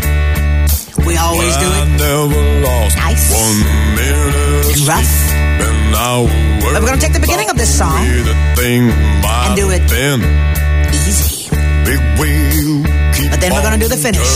[1.07, 3.25] We always do I it never lost Nice.
[3.33, 3.59] one
[3.97, 5.15] minute of rough.
[5.65, 8.87] And I But we're gonna take the beginning of this song Be the thing
[9.23, 10.21] might and do it been.
[10.93, 11.49] easy,
[11.85, 14.31] Big wheel keep But then we're gonna on do the finish.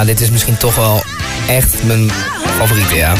[0.00, 1.02] Ja, dit is misschien toch wel
[1.48, 2.10] echt mijn
[2.58, 3.14] favoriete, ja.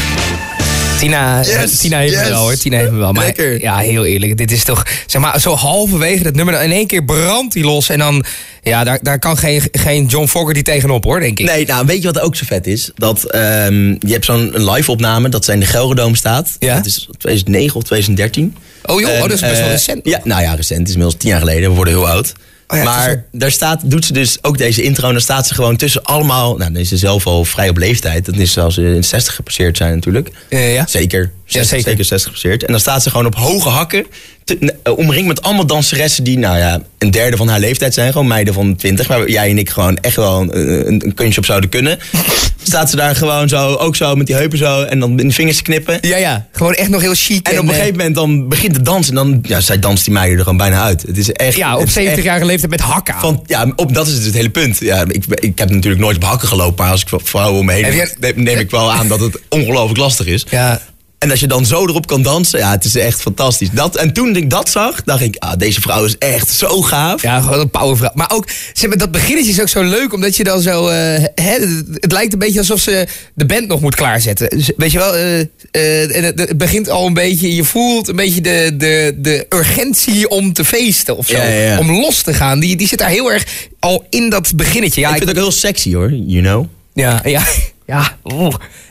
[0.99, 2.23] Tina, Yes, Tina heeft yes.
[2.23, 3.11] me wel hoor, Tina heeft me wel.
[3.11, 3.61] Maar Lekker.
[3.61, 7.03] ja, heel eerlijk, dit is toch, zeg maar, zo halverwege dat nummer, in één keer
[7.03, 7.89] brandt hij los.
[7.89, 8.25] En dan,
[8.61, 11.45] ja, daar, daar kan geen, geen John Fogerty tegenop hoor, denk ik.
[11.45, 12.91] Nee, nou, weet je wat ook zo vet is?
[12.95, 16.55] Dat ehm, je hebt zo'n live opname, dat zij in de Gelredome staat.
[16.59, 16.75] Ja.
[16.75, 18.55] Dat is 2009 of 2013.
[18.85, 19.99] Oh joh, oh, dat is best wel eh, recent.
[20.03, 20.79] Ja, nou ja, recent.
[20.79, 21.69] Het is inmiddels tien jaar geleden.
[21.69, 22.33] We worden heel oud.
[22.71, 25.07] Oh ja, maar daar staat, doet ze dus ook deze intro.
[25.07, 26.57] En dan staat ze gewoon tussen allemaal...
[26.57, 28.25] Nou, dan is ze zelf al vrij op leeftijd.
[28.25, 30.31] Dat is als ze in 60 gepasseerd zijn natuurlijk.
[30.49, 30.87] Ja.
[30.87, 31.31] Zeker.
[31.51, 31.89] 60, zeker.
[31.89, 32.63] zeker 60 gepasseerd.
[32.65, 34.05] En dan staat ze gewoon op hoge hakken.
[34.43, 38.11] te- eh, omringd met allemaal danseressen die, nou ja, een derde van haar leeftijd zijn.
[38.11, 39.07] Gewoon meiden van 20.
[39.07, 41.99] Waar jij en ik gewoon echt wel een, een, een kunstje op zouden kunnen.
[42.63, 44.81] staat ze daar gewoon zo, ook zo met die heupen zo.
[44.83, 45.97] En dan in de vingers knippen.
[46.01, 47.47] Ja, ja, gewoon echt nog heel chic.
[47.47, 49.09] En op een eh, gegeven moment dan begint de dans.
[49.09, 51.01] En dan, ja, zij danst die meiden er gewoon bijna uit.
[51.01, 51.57] Het is echt...
[51.57, 53.15] Ja, op het is 70 echt jarige leeftijd met hakken.
[53.19, 54.79] Van, ja, op, dat is het hele punt.
[54.79, 56.83] Ja, ik, ik heb natuurlijk nooit op hakken gelopen.
[56.83, 59.99] Maar als ik vrouwen om me heen neem, neem ik wel aan dat het ongelooflijk
[59.99, 60.45] lastig is.
[60.49, 60.81] Ja,
[61.21, 63.69] En als je dan zo erop kan dansen, ja, het is echt fantastisch.
[63.71, 67.21] Dat, en toen ik dat zag, dacht ik, ah, deze vrouw is echt zo gaaf.
[67.21, 68.11] Ja, gewoon een powervrouw.
[68.13, 70.87] Maar ook, zeg maar, dat beginnetje is ook zo leuk, omdat je dan zo...
[70.87, 71.57] eh, hè,
[71.93, 74.49] het lijkt een beetje alsof ze de band nog moet klaarzetten.
[74.49, 75.39] Dus, weet je wel, eh,
[75.71, 77.55] eh, en het, het begint al een beetje...
[77.55, 81.37] Je voelt een beetje de, de, de urgentie om te feesten of zo.
[81.37, 81.79] Ja, ja, ja.
[81.79, 82.59] Om los te gaan.
[82.59, 83.45] Die, die zit daar heel erg
[83.79, 85.01] al in dat beginnetje.
[85.01, 86.65] Ja, ik vind het ook heel sexy hoor, you know.
[86.93, 87.43] ja, ja,
[87.91, 88.17] ja.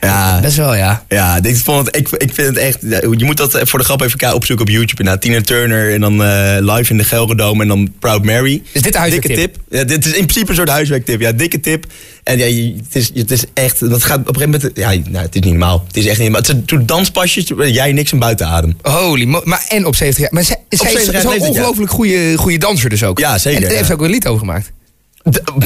[0.01, 0.39] Ja.
[0.39, 1.05] Best wel, ja.
[1.07, 2.77] Ja, ik, vond het, ik, ik vind het echt...
[2.81, 5.03] Je moet dat voor de grap even opzoeken op YouTube.
[5.03, 8.61] Nou, Tina Turner en dan eh, live in de Gelredome en dan Proud Mary.
[8.71, 9.35] Is dit huiswerktip?
[9.35, 9.79] Dikke tip.
[9.79, 11.21] Ja, dit is in principe een soort huiswerktip.
[11.21, 11.85] Ja, dikke tip.
[12.23, 13.89] En ja, het is, het is echt...
[13.89, 14.77] Dat gaat op een gegeven moment...
[14.77, 15.83] Ja, nou, het is niet normaal.
[15.87, 16.55] Het is echt niet normaal.
[16.55, 18.77] Het zijn danspasjes, jij niks en buiten adem.
[18.81, 20.33] Holy Maar en op 70 jaar.
[20.33, 21.47] Maar zij, zij 70 is zo'n ja.
[21.47, 23.19] ongelooflijk goede, goede danser dus ook.
[23.19, 24.71] Ja, zeker, En daar heeft ze ook een lied over gemaakt.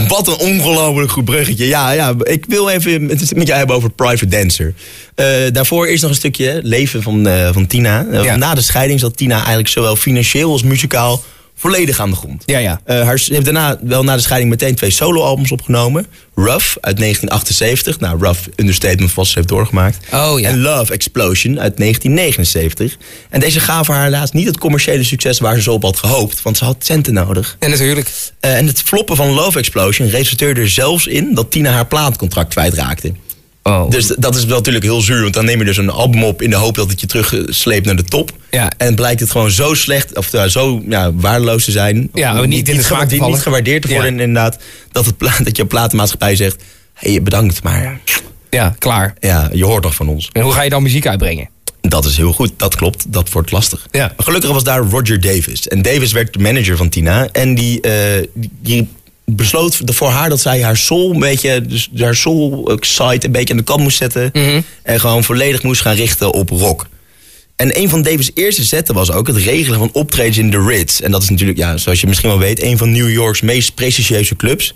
[0.08, 1.68] Wat een ongelooflijk goed bruggetje.
[1.68, 4.74] Ja, ja, ik wil even het met jou hebben over Private Dancer.
[5.16, 8.06] Eh, daarvoor eerst nog een stukje leven van, eh, van Tina.
[8.12, 8.36] Eh, Ja.
[8.36, 11.24] Na de scheiding zat Tina eigenlijk zowel financieel als muzikaal
[11.56, 12.44] volledig aan de grond.
[12.46, 12.82] Ja, ja.
[12.84, 16.08] Eh, haar, ze heeft daarna wel na de scheiding meteen twee soloalbums opgenomen.
[16.36, 18.00] Rough uit 1978.
[18.00, 19.98] Nou, Rough, understatement van wat ze heeft doorgemaakt.
[20.14, 20.50] Oh, ja.
[20.50, 22.98] En Love Explosion uit 1979.
[23.30, 26.42] En deze gaven haar helaas niet het commerciële succes waar ze zo op had gehoopt.
[26.42, 27.56] Want ze had centen nodig.
[27.60, 28.12] En natuurlijk.
[28.40, 32.50] Eh, en het floppen van Love Explosion resulteerde er zelfs in dat Tina haar plaatcontract
[32.50, 33.12] kwijtraakte.
[33.70, 33.90] Oh.
[33.90, 36.42] Dus dat is wel natuurlijk heel zuur, want dan neem je dus een album op
[36.42, 38.32] in de hoop dat het je terugsleept naar de top.
[38.52, 38.72] Ja.
[38.78, 42.10] En blijkt het gewoon zo slecht, of uh, zo ja, waardeloos te zijn.
[42.14, 44.22] Ja, maar niet in de smaak te niet, niet gewaardeerd te worden, Ja.
[44.22, 44.58] inderdaad.
[44.92, 48.00] Dat, het, pla- dat je platenmaatschappij zegt: hé, hey, bedankt, maar
[48.50, 49.14] Ja, klaar.
[49.20, 50.30] ja, je hoort nog van ons.
[50.32, 51.50] En hoe ga je dan muziek uitbrengen?
[51.82, 53.06] Dat is heel goed, dat klopt.
[53.08, 53.88] Dat wordt lastig.
[53.92, 54.14] Ja.
[54.16, 55.68] Maar gelukkig was daar Roger Davis.
[55.68, 57.28] En Davis werd de manager van Tina.
[57.32, 58.88] En die, eh, die- die
[59.26, 63.54] besloot voor haar dat zij haar soul een beetje, dus haar soul side een beetje
[63.54, 64.30] aan de kant moest zetten.
[64.34, 64.62] Mhm.
[64.84, 66.88] En gewoon volledig moest gaan richten op rock.
[67.56, 71.00] En een van Davis' eerste zetten was ook het regelen van optredens in de Ritz.
[71.00, 73.76] En dat is natuurlijk, ja, zoals je misschien wel weet, een van New York's meest
[73.76, 74.74] prestigieuze clubs.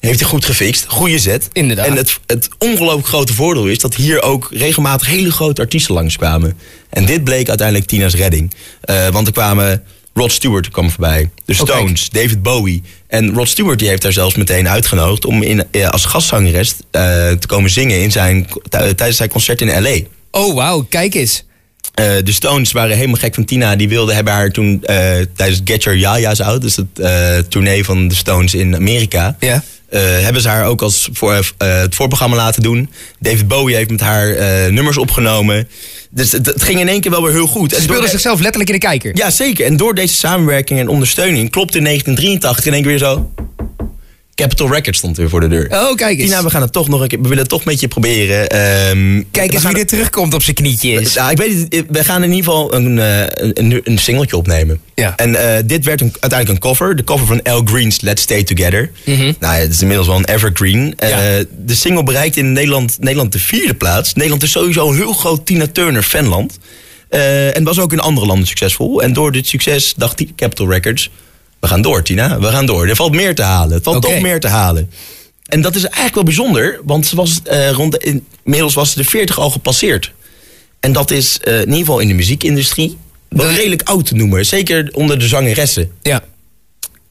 [0.00, 1.48] Heeft hij goed gefixt, goede zet.
[1.52, 1.86] Inderdaad.
[1.86, 6.58] En het, het ongelooflijk grote voordeel is dat hier ook regelmatig hele grote artiesten langskwamen.
[6.90, 8.52] En dit bleek uiteindelijk Tina's redding.
[8.80, 9.82] Eh, want er kwamen
[10.14, 11.58] Rod Stewart kwam voorbij, de Oh.
[11.58, 12.82] Stones, David Bowie.
[13.10, 17.02] En Rod Stewart die heeft daar zelfs meteen uitgenodigd om in, eh, als gastzangeres eh,
[17.30, 19.98] te komen zingen in zijn, tijdens zijn concert in L.A.
[20.30, 21.44] Oh, wauw, kijk eens.
[21.94, 23.76] Eh, de Stones waren helemaal gek van Tina.
[23.76, 24.96] Die wilden hebben haar toen eh,
[25.36, 29.36] tijdens Get Your Yaya's Out, dus het eh, tournee van de Stones in Amerika.
[29.38, 29.62] Ja.
[29.90, 31.42] Eh, hebben ze haar ook als voor, eh,
[31.80, 32.90] het voorprogramma laten doen.
[33.18, 35.68] David Bowie heeft met haar eh, nummers opgenomen.
[36.10, 37.70] Dus het, het ging in één keer wel weer heel goed.
[37.70, 39.16] Ze En door speelde de- zichzelf letterlijk in de kijker.
[39.16, 39.64] Ja, zeker.
[39.66, 43.30] En door deze samenwerking en ondersteuning klopte in 1983 in één keer weer zo.
[44.40, 45.68] Capitol Records stond weer voor de deur.
[45.70, 46.28] Oh, kijk eens.
[46.28, 47.18] Tina, we gaan het toch nog een keer.
[47.18, 48.48] We willen het toch met je proberen.
[48.48, 51.14] Ehm, Kijk eens wie er terugkomt op zijn knietjes.
[51.14, 53.22] nou, ik weet het, we gaan in ieder geval een, eh,
[53.54, 54.80] een, een singeltje opnemen.
[54.94, 55.16] Ja.
[55.16, 56.96] En eh, dit werd een, uiteindelijk een cover.
[56.96, 58.90] De cover van Al Green's Let's Stay Together.
[59.04, 60.94] Nou, ja, het is inmiddels wel een evergreen.
[60.96, 61.08] Eh.
[61.08, 61.44] Ja.
[61.58, 64.14] De single bereikt in Nederland, Nederland de vierde plaats.
[64.14, 66.58] Nederland is sowieso een heel groot Tina Turner fanland.
[67.08, 69.02] Eh, en was ook in andere landen succesvol.
[69.02, 71.10] En door dit succes dacht die Capitol Records...
[71.60, 72.88] we gaan door, Tina, we gaan door.
[72.88, 73.74] Er valt meer te halen.
[73.74, 74.90] Het valt toch meer te halen.
[75.46, 78.98] En dat is eigenlijk wel bijzonder, want ze was, eh, rond de, inmiddels was ze
[78.98, 80.12] de 40 al gepasseerd.
[80.80, 84.46] En dat is eh, in ieder geval in de muziekindustrie wel redelijk oud te noemen.
[84.46, 85.90] Zeker onder de zangeressen.
[86.02, 86.22] Ja.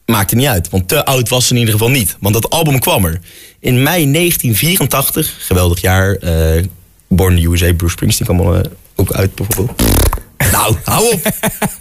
[0.06, 2.16] Maakte niet uit, want te oud was ze in ieder geval niet.
[2.20, 3.20] Want dat album kwam er.
[3.60, 6.14] In mei 1984, geweldig jaar.
[6.14, 6.64] eh
[7.08, 9.82] Born in the USA, Bruce Springsteen kwam er ook uit bijvoorbeeld.
[10.52, 11.20] Nou, hou op.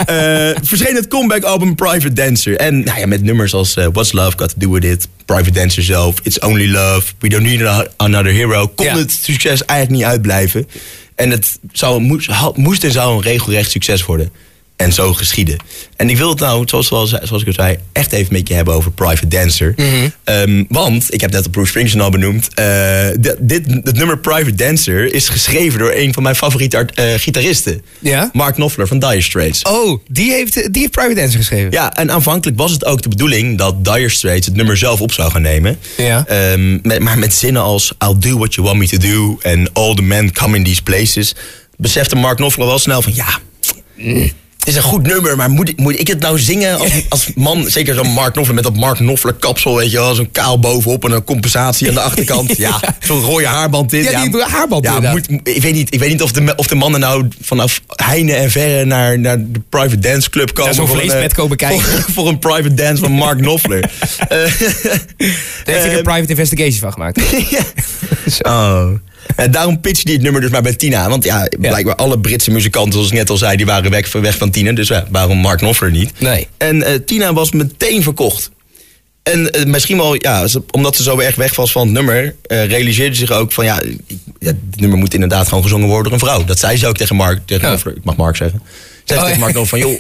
[0.06, 2.56] Eh, verscheen het comeback album Private Dancer.
[2.56, 5.52] En nou ja, met nummers als eh, What's Love Got To Do With It, Private
[5.52, 8.98] Dancer zelf, It's Only Love, We Don't Need Another Hero, kon Ja.
[8.98, 10.68] het succes eigenlijk niet uitblijven.
[11.16, 12.02] En het zou,
[12.56, 14.32] moest en zou een regelrecht succes worden.
[14.80, 15.58] En zo geschieden.
[15.96, 17.12] En ik wil het nou, zoals, zoals,
[17.42, 19.74] ik al zei, echt even met je hebben over Private Dancer.
[20.24, 22.48] Ehm, want, ik heb net op Bruce Springsteen al benoemd.
[22.54, 23.08] eh,
[23.40, 27.82] dit, het nummer Private Dancer is geschreven door een van mijn favoriete art- eh, gitaristen.
[28.00, 28.30] Ja?
[28.34, 29.62] Mark Knopfler van Dire Straits.
[29.62, 31.72] Oh, die heeft, die heeft Private Dancer geschreven.
[31.72, 35.12] Ja, en aanvankelijk was het ook de bedoeling dat Dire Straits het nummer zelf op
[35.12, 35.80] zou gaan nemen.
[35.98, 36.26] Ja.
[36.28, 39.74] Ehm, met, maar met zinnen als I'll do what you want me to do en
[39.74, 41.36] all the men come in these places.
[41.78, 43.40] Besefte Mark Knopfler wel snel van ja,
[44.70, 47.70] is een goed nummer, maar moet, ik- moet ik het nou zingen als, als man?
[47.70, 50.16] Zeker zo'n Mark Knopfler met dat Mark Knopfler kapsel, weet je wel.
[50.16, 52.58] Zo'n kaal bovenop en een compensatie aan de achterkant.
[52.58, 54.10] Ja, zo'n rode haarband dit.
[54.12, 56.76] Ja, die haarband ja, moet, ik weet niet, ik weet niet of, de, of de
[56.76, 60.74] mannen nou vanaf heine en verre naar, naar de Private Dance Club komen.
[60.74, 61.82] zo'n vleespet eh, komen kijken.
[61.82, 63.90] Voor, voor een private dance van Mark Knopfler.
[64.20, 64.48] Eh, Daar
[65.66, 67.22] heeft hij een private investigation van gemaakt.
[68.42, 68.90] Oh.
[69.36, 71.10] En daarom pitchte hij het nummer dus maar bij Tina.
[71.10, 74.38] Want ja, blijkbaar alle Britse muzikanten, zoals ik net al zei, die waren weg, weg
[74.38, 74.72] van Tina.
[74.72, 76.20] Dus ja, waarom Mark Knopfler niet?
[76.20, 76.48] Nee.
[76.58, 78.50] En eh, Tina was meteen verkocht.
[79.24, 82.66] En eh, misschien wel, ja, omdat ze zo erg weg was van het nummer, eh,
[82.66, 83.82] realiseerde ze zich ook van, ja,
[84.40, 86.44] het nummer moet inderdaad gewoon gezongen worden door een vrouw.
[86.46, 87.70] Dat zei ze ook tegen Mark, tegen Ja.
[87.70, 87.96] Knopfler.
[87.96, 88.62] Ik mag Mark zeggen.
[89.04, 89.40] Ze Oh, tegen.
[89.40, 90.00] Mark Knopfler van, joh,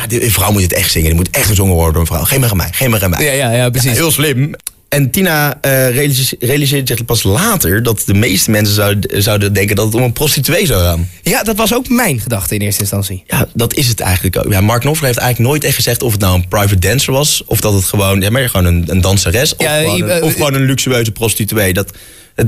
[0.00, 1.06] ja, die vrouw moet het echt zingen.
[1.08, 2.24] Die moet echt gezongen worden door een vrouw.
[2.24, 3.24] Geen maar aan mij, geen maar aan mij.
[3.24, 3.92] Ja, ja, ja, precies.
[3.92, 4.54] Heel slim.
[4.92, 9.76] En Tina eh, realise- realiseerde zich pas later dat de meeste mensen zouden, zouden denken
[9.76, 11.08] dat het om een prostituee zou gaan.
[11.22, 13.22] Ja, dat was ook mijn gedachte in eerste instantie.
[13.26, 14.52] Ja, dat is het eigenlijk ook.
[14.52, 17.42] Ja, Mark Knopfler heeft eigenlijk nooit echt gezegd of het nou een private dancer was.
[17.46, 19.56] Of dat het gewoon, ja, maar gewoon een, een danseres.
[19.56, 21.72] Of, Ja, gewoon een, eh, of gewoon een luxueuze prostituee.
[21.72, 21.90] Dat,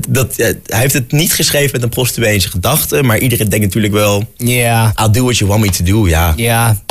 [0.08, 3.06] dat, hij heeft het niet geschreven met een prostituee in zijn gedachten.
[3.06, 6.08] Maar iedereen denkt natuurlijk wel, Ja, I'll do what you want me to do.
[6.08, 6.82] Ja, ja.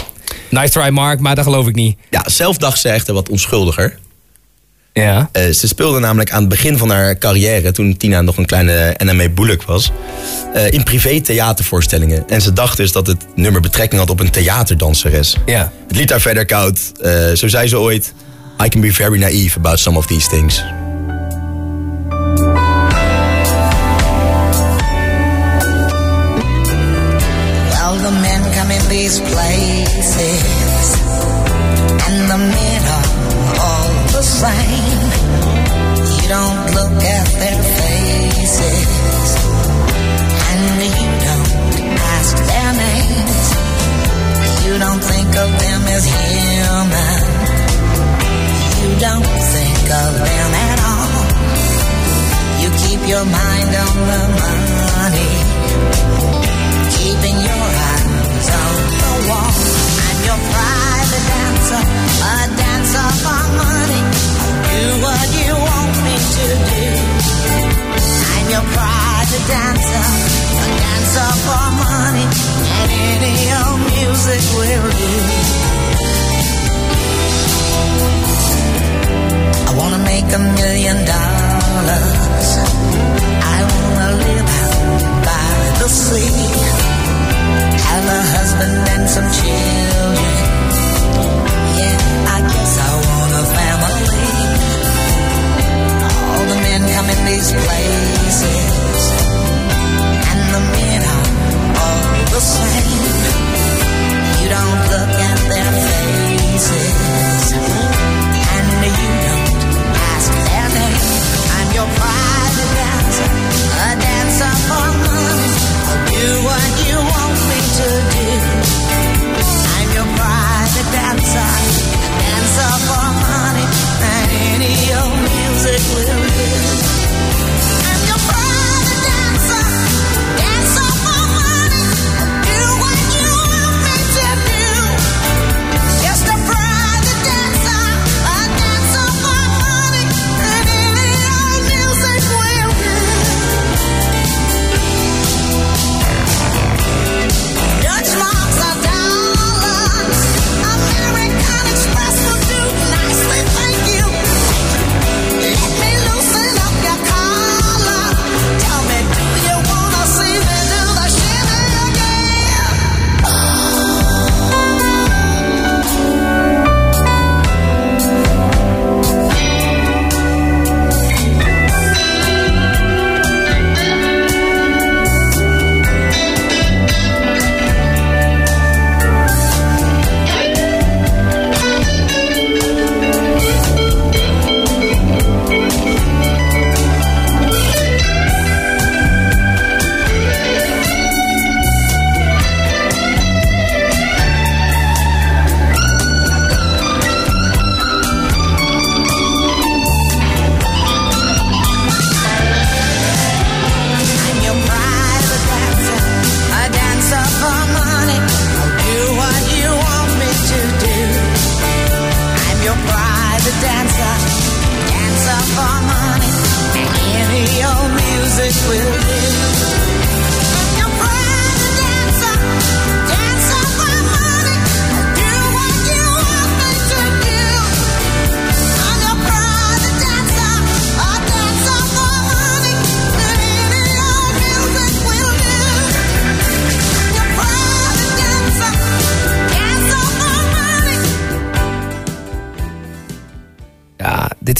[0.50, 1.98] Nice try, Mark, maar dat geloof ik niet.
[2.10, 4.02] ja zelf dacht ze echt wat onschuldiger.
[4.94, 5.30] Ja.
[5.32, 8.96] Eh, ze speelde namelijk aan het begin van haar carrière, toen Tina nog een kleine
[9.04, 9.92] NME Bullock was,
[10.54, 12.30] eh, in privé theatervoorstellingen.
[12.30, 15.38] En ze dacht dus dat het nummer betrekking had op een theaterdanseres.
[15.46, 15.72] Ja.
[15.88, 16.80] Het liet haar verder koud.
[17.02, 18.14] Eh, zo zei ze ooit:
[18.66, 20.64] I can be very naive about some of these things.
[27.70, 29.73] Well, the men come in these places,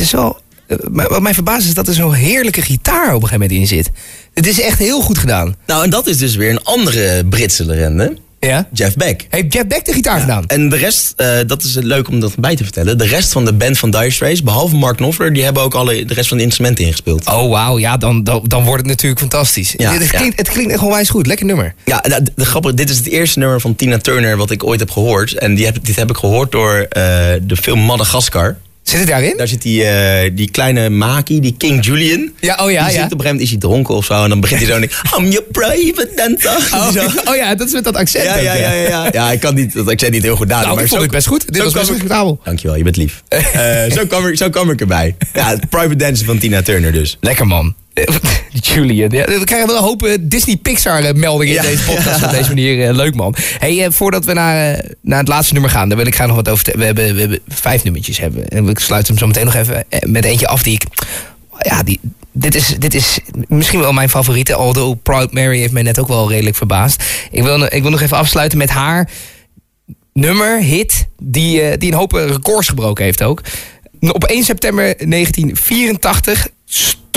[0.04, 0.30] is eh,
[0.92, 3.92] wat mij verbaast is dat er zo'n heerlijke gitaar op een gegeven moment in zit.
[4.34, 5.56] Het is echt heel goed gedaan.
[5.66, 8.18] Nou, en dat is dus weer een andere Britse legende.
[8.48, 8.68] Ja?
[8.74, 9.28] Jeff Beck.
[9.30, 10.46] Heeft Jeff Beck de gitaar gedaan?
[10.48, 12.98] En de rest, eh, dat is leuk om dat bij te vertellen.
[12.98, 16.06] De rest van de band van Dire Straits, behalve Mark Knopfler, die hebben ook alle,
[16.06, 17.28] de rest van de instrumenten ingespeeld.
[17.28, 17.78] Oh, wauw.
[17.78, 19.74] Ja, dan, dan, dan wordt het natuurlijk fantastisch.
[19.78, 21.28] Ja, het, klinkt, het klinkt echt onwijs goed.
[21.28, 21.74] Lekker nummer.
[21.86, 24.64] Ja, nou, de, de grappige, dit is het eerste nummer van Tina Turner wat ik
[24.64, 25.34] ooit heb gehoord.
[25.34, 27.04] En die heb, dit heb ik gehoord door eh,
[27.42, 28.58] de film Madagascar.
[28.84, 29.38] Zit het daarin?
[29.38, 32.32] Daar zit die, eh, die kleine Maki, die King Julian.
[32.40, 33.02] Ja, oh ja, die ja.
[33.04, 34.24] zit op een gegeven moment is hij dronken of zo.
[34.24, 36.56] En dan begint hij zo en ik, I'm your private dancer.
[36.74, 37.06] Oh, Zo.
[37.32, 38.24] oh ja, dat is met dat accent.
[38.24, 39.10] Ja, ook, ja, ja, ja, ja.
[39.12, 40.64] Ja, ik kan niet, dat accent niet heel goed nadoen.
[40.64, 41.54] Nou, maar ik vond zo- het best goed.
[41.54, 42.40] Dit was best ik- comfortabel.
[42.44, 43.24] Dankjewel, je bent lief.
[43.54, 45.16] Eh, zo, kwam ik, zo kwam ik erbij.
[45.34, 47.18] Ja, het private dancer van Tina Turner dus.
[47.22, 47.76] Lekker man.
[48.62, 49.10] Julian.
[49.12, 52.20] Ja, we krijgen wel een hoop eh, Disney-Pixar-meldingen Ja, in deze podcast.
[52.20, 52.26] ja.
[52.26, 53.36] Op deze manier eh, leuk, man.
[53.60, 56.28] Hey, eh, voordat we naar, eh, naar het laatste nummer gaan, daar wil ik graag
[56.28, 56.64] nog wat over.
[56.64, 58.18] te- We hebben, we hebben vijf nummertjes.
[58.18, 58.48] Hebben.
[58.48, 60.84] En ik sluit hem zo meteen nog even eh, met eentje af die ik.
[61.60, 62.00] Ja, die,
[62.32, 64.56] dit, is, dit is misschien wel mijn favoriete.
[64.56, 67.04] Although Proud Mary heeft mij net ook wel redelijk verbaasd.
[67.32, 69.10] Ik wil, ik wil nog even afsluiten met haar
[70.14, 73.42] nummer, hit, die, eh, die een hoop eh, records gebroken heeft ook.
[74.00, 76.48] Op 1 september 1984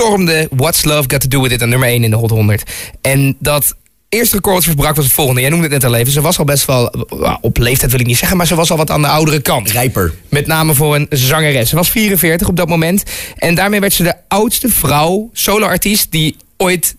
[0.01, 2.71] stormde What's Love Got To Do With It aan nummer 1 in de Hot 100.
[3.01, 3.75] En dat
[4.09, 5.41] eerste record verbrak was het volgende.
[5.41, 6.13] Jij noemde het net al even.
[6.13, 8.71] Ze was al best wel, eh, op leeftijd wil ik niet zeggen, maar ze was
[8.71, 9.71] al wat aan de oudere kant.
[9.71, 10.15] Rijper.
[10.29, 11.69] Met name voor een zangeres.
[11.69, 13.03] Ze was 44 op dat moment.
[13.37, 16.97] En daarmee werd ze de oudste vrouw, solo-artiest, die ooit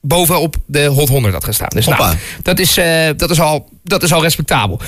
[0.00, 1.68] bovenop de Hot 100 had gestaan.
[1.68, 4.80] Dus nou, dat is, eh, dat, is al, dat is al respectabel.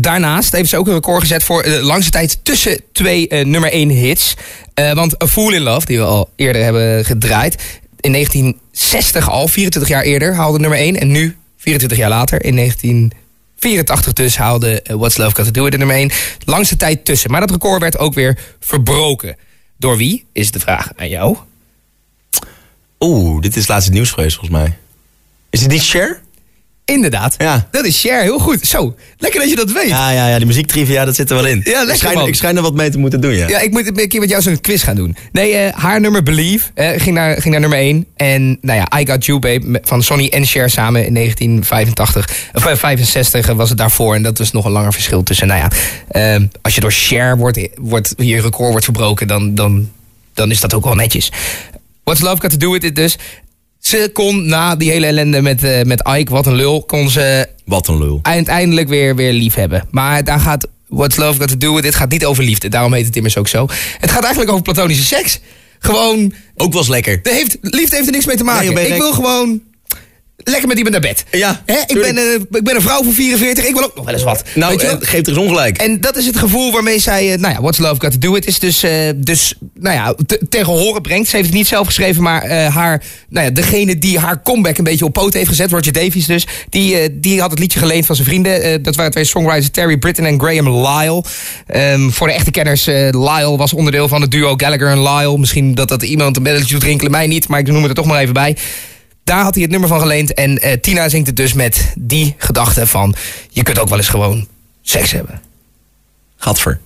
[0.00, 3.72] Daarnaast heeft ze ook een record gezet voor de langste tijd tussen twee eh, nummer
[3.72, 4.34] 1 hits.
[4.74, 7.80] Eh, want A Fool in Love, die we al eerder hebben gedraaid.
[8.00, 10.96] In 1960 al, 24 jaar eerder, haalde nummer 1.
[10.96, 15.66] En nu, 24 jaar later, in 1984 dus, haalde eh, What's Love Got To Do
[15.66, 16.10] It nummer 1.
[16.44, 17.30] Langste tijd tussen.
[17.30, 19.36] Maar dat record werd ook weer verbroken.
[19.76, 21.36] Door wie, is de vraag aan jou.
[23.00, 24.76] Oeh, dit is laatste nieuws geweest volgens mij.
[25.50, 26.21] Is het niet Cher?
[26.92, 27.66] Inderdaad, Ja.
[27.70, 28.66] dat is Cher, heel goed.
[28.66, 29.88] Zo, lekker dat je dat weet.
[29.88, 31.60] Ja, ja, ja, die muziektrivia, dat zit er wel in.
[31.64, 33.48] Ja, lekker, ik, schijn, ik schijn er wat mee te moeten doen, ja.
[33.48, 35.16] Ja, ik moet een keer met jou zo'n quiz gaan doen.
[35.32, 38.06] Nee, eh, haar nummer Believe eh, ging, naar, ging naar nummer 1.
[38.16, 42.28] En nou ja, I Got You Babe van Sonny en Cher samen in 1985.
[42.52, 44.14] Of eh, 65 was het daarvoor.
[44.14, 45.46] En dat was nog een langer verschil tussen.
[45.46, 45.70] Nou ja,
[46.08, 49.90] eh, als je door Cher wordt, wordt, je record wordt verbroken, dan, dan,
[50.34, 51.32] dan is dat ook wel netjes.
[52.04, 53.16] What's Love Got To Do With It dus.
[53.82, 57.48] Ze kon na die hele ellende met, eh, met Ike, wat een lul, kon ze
[57.64, 58.18] Wat een lul.
[58.22, 59.84] uiteindelijk weer, weer lief hebben.
[59.90, 62.68] Maar daar gaat What's Love Got To Do With It gaat niet over liefde.
[62.68, 63.66] Daarom heet het immers ook zo.
[63.98, 65.40] Het gaat eigenlijk over platonische seks.
[65.78, 67.22] Gewoon, Ook was lekker.
[67.22, 68.74] de heeft, liefde heeft er niks mee te maken.
[68.74, 69.60] Nee, ik wil gewoon
[70.44, 71.24] lekker met iemand naar bed.
[71.30, 71.78] Ja, Hè?
[71.86, 74.22] Ik, ben, eh, ik ben een vrouw van 44, ik wil ook nog wel eens
[74.22, 74.42] wat.
[74.54, 75.00] Nou, Weet je wel?
[75.00, 75.78] eh, geef er eens ongelijk.
[75.78, 78.34] En dat is het gevoel waarmee zij, eh, nou ja, What's Love Got To Do
[78.36, 81.28] It is dus, eh, dus nou ja, te- tegen horen brengt.
[81.28, 84.78] Ze heeft het niet zelf geschreven, maar eh, haar, nou ja, degene die haar comeback
[84.78, 87.78] een beetje op poot heeft gezet, Roger Davies dus, die, eh, die had het liedje
[87.78, 88.62] geleend van zijn vrienden.
[88.62, 91.24] Eh, dat waren twee songwriters, Terry Britton en Graham Lyle.
[91.66, 95.38] Ehm, voor de echte kenners, eh, Lyle was onderdeel van het duo Gallagher en Lyle.
[95.38, 97.94] Misschien dat dat iemand een belletje doet rinkelen, mij niet, maar ik noem het er
[97.94, 98.56] toch maar even bij.
[99.24, 100.34] Daar had hij het nummer van geleend.
[100.34, 103.14] En eh, Tina zingt het dus met die gedachte van...
[103.48, 104.48] je kunt ook wel eens gewoon
[104.82, 105.40] seks hebben.
[106.36, 106.80] Gadver.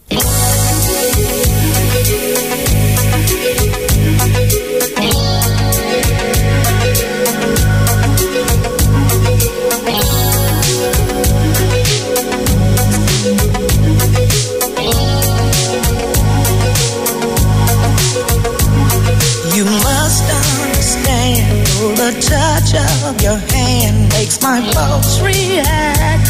[24.26, 26.26] Makes my pulse react.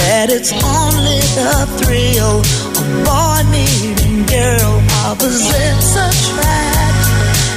[0.00, 2.44] That it's only the thrill
[2.78, 4.72] of boy meeting girl
[5.08, 7.04] opposites attract.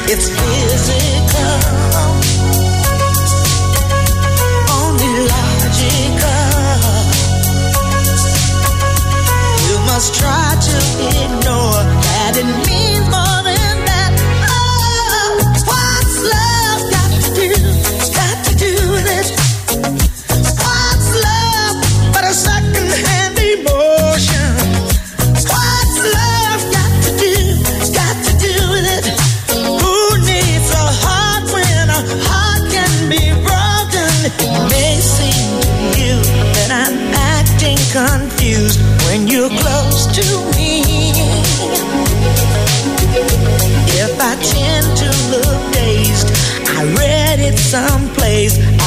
[0.07, 1.57] It's physical,
[4.79, 6.47] only logical.
[9.67, 10.77] You must try to
[11.19, 11.46] ignore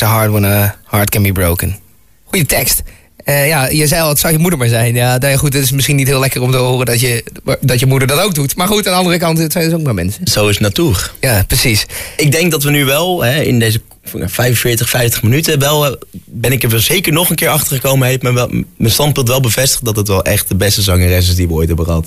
[0.00, 1.76] a heart when a heart can be broken?
[2.24, 2.82] Goeie tekst.
[3.24, 4.94] Eh, ja, je zei al, het zou je moeder maar zijn.
[4.94, 7.24] Ja, nou ja, goed, het is misschien niet heel lekker om te horen dat je,
[7.60, 8.56] dat je moeder dat ook doet.
[8.56, 10.26] Maar goed, aan de andere kant, het zijn dus ook maar mensen.
[10.26, 10.94] Zo is het naartoe.
[11.20, 11.86] Ja, precies.
[12.16, 15.92] Ik denk dat we nu wel hè, in deze 45, 50 minuten wel eh,
[16.24, 18.08] ben ik er wel zeker nog een keer achter gekomen.
[18.08, 21.52] Heeft mijn standpunt wel bevestigd dat het wel echt de beste zangeres is die we
[21.52, 22.06] ooit hebben gehad.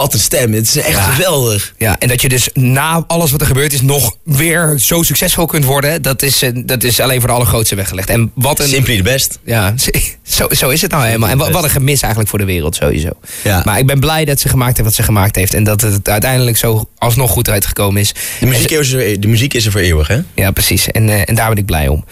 [0.00, 1.02] Wat een stem, het is echt Ja.
[1.02, 1.74] geweldig.
[1.78, 5.46] Ja, en dat je dus na alles wat er gebeurd is nog weer zo succesvol
[5.46, 8.08] kunt worden, dat is, eh, dat is alleen voor de allergrootste weggelegd.
[8.08, 8.68] En wat een...
[8.68, 9.38] Simply the best.
[9.44, 9.74] Ja,
[10.22, 11.28] zo, zo is het nou helemaal.
[11.28, 13.10] En wat, wat een gemis eigenlijk voor de wereld sowieso.
[13.44, 13.62] Ja.
[13.64, 15.54] Maar ik ben blij dat ze gemaakt heeft wat ze gemaakt heeft.
[15.54, 18.14] En dat het uiteindelijk zo alsnog goed uitgekomen is.
[18.40, 20.18] De muziek, is er, de muziek is er voor eeuwig, hè?
[20.34, 20.86] Ja, precies.
[20.86, 22.04] En, eh, en daar ben ik blij om.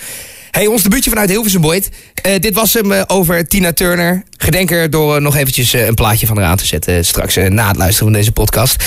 [0.50, 1.88] Hey, ons debuutje vanuit Hilversum Boyd.
[2.14, 4.22] Eh, dit was hem eh, over Tina Turner.
[4.36, 7.04] Gedenk er door eh, nog eventjes een plaatje van haar aan te zetten...
[7.04, 8.84] straks na het luisteren van deze podcast.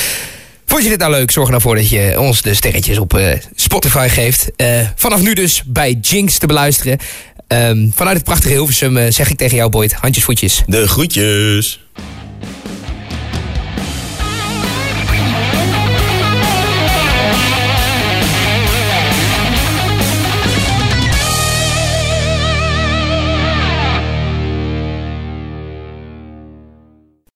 [0.66, 1.32] Vond je dit nou leuk?
[1.32, 3.20] Zorg er nou voor dat je ons de sterretjes op
[3.56, 4.50] Spotify geeft.
[4.96, 6.98] Vanaf nu dus bij Jinx te beluisteren.
[7.48, 10.64] Ehm, vanuit het prachtige Hilversum zeg ik tegen jou, Boyd, handjes, voetjes.
[10.66, 11.80] De groetjes.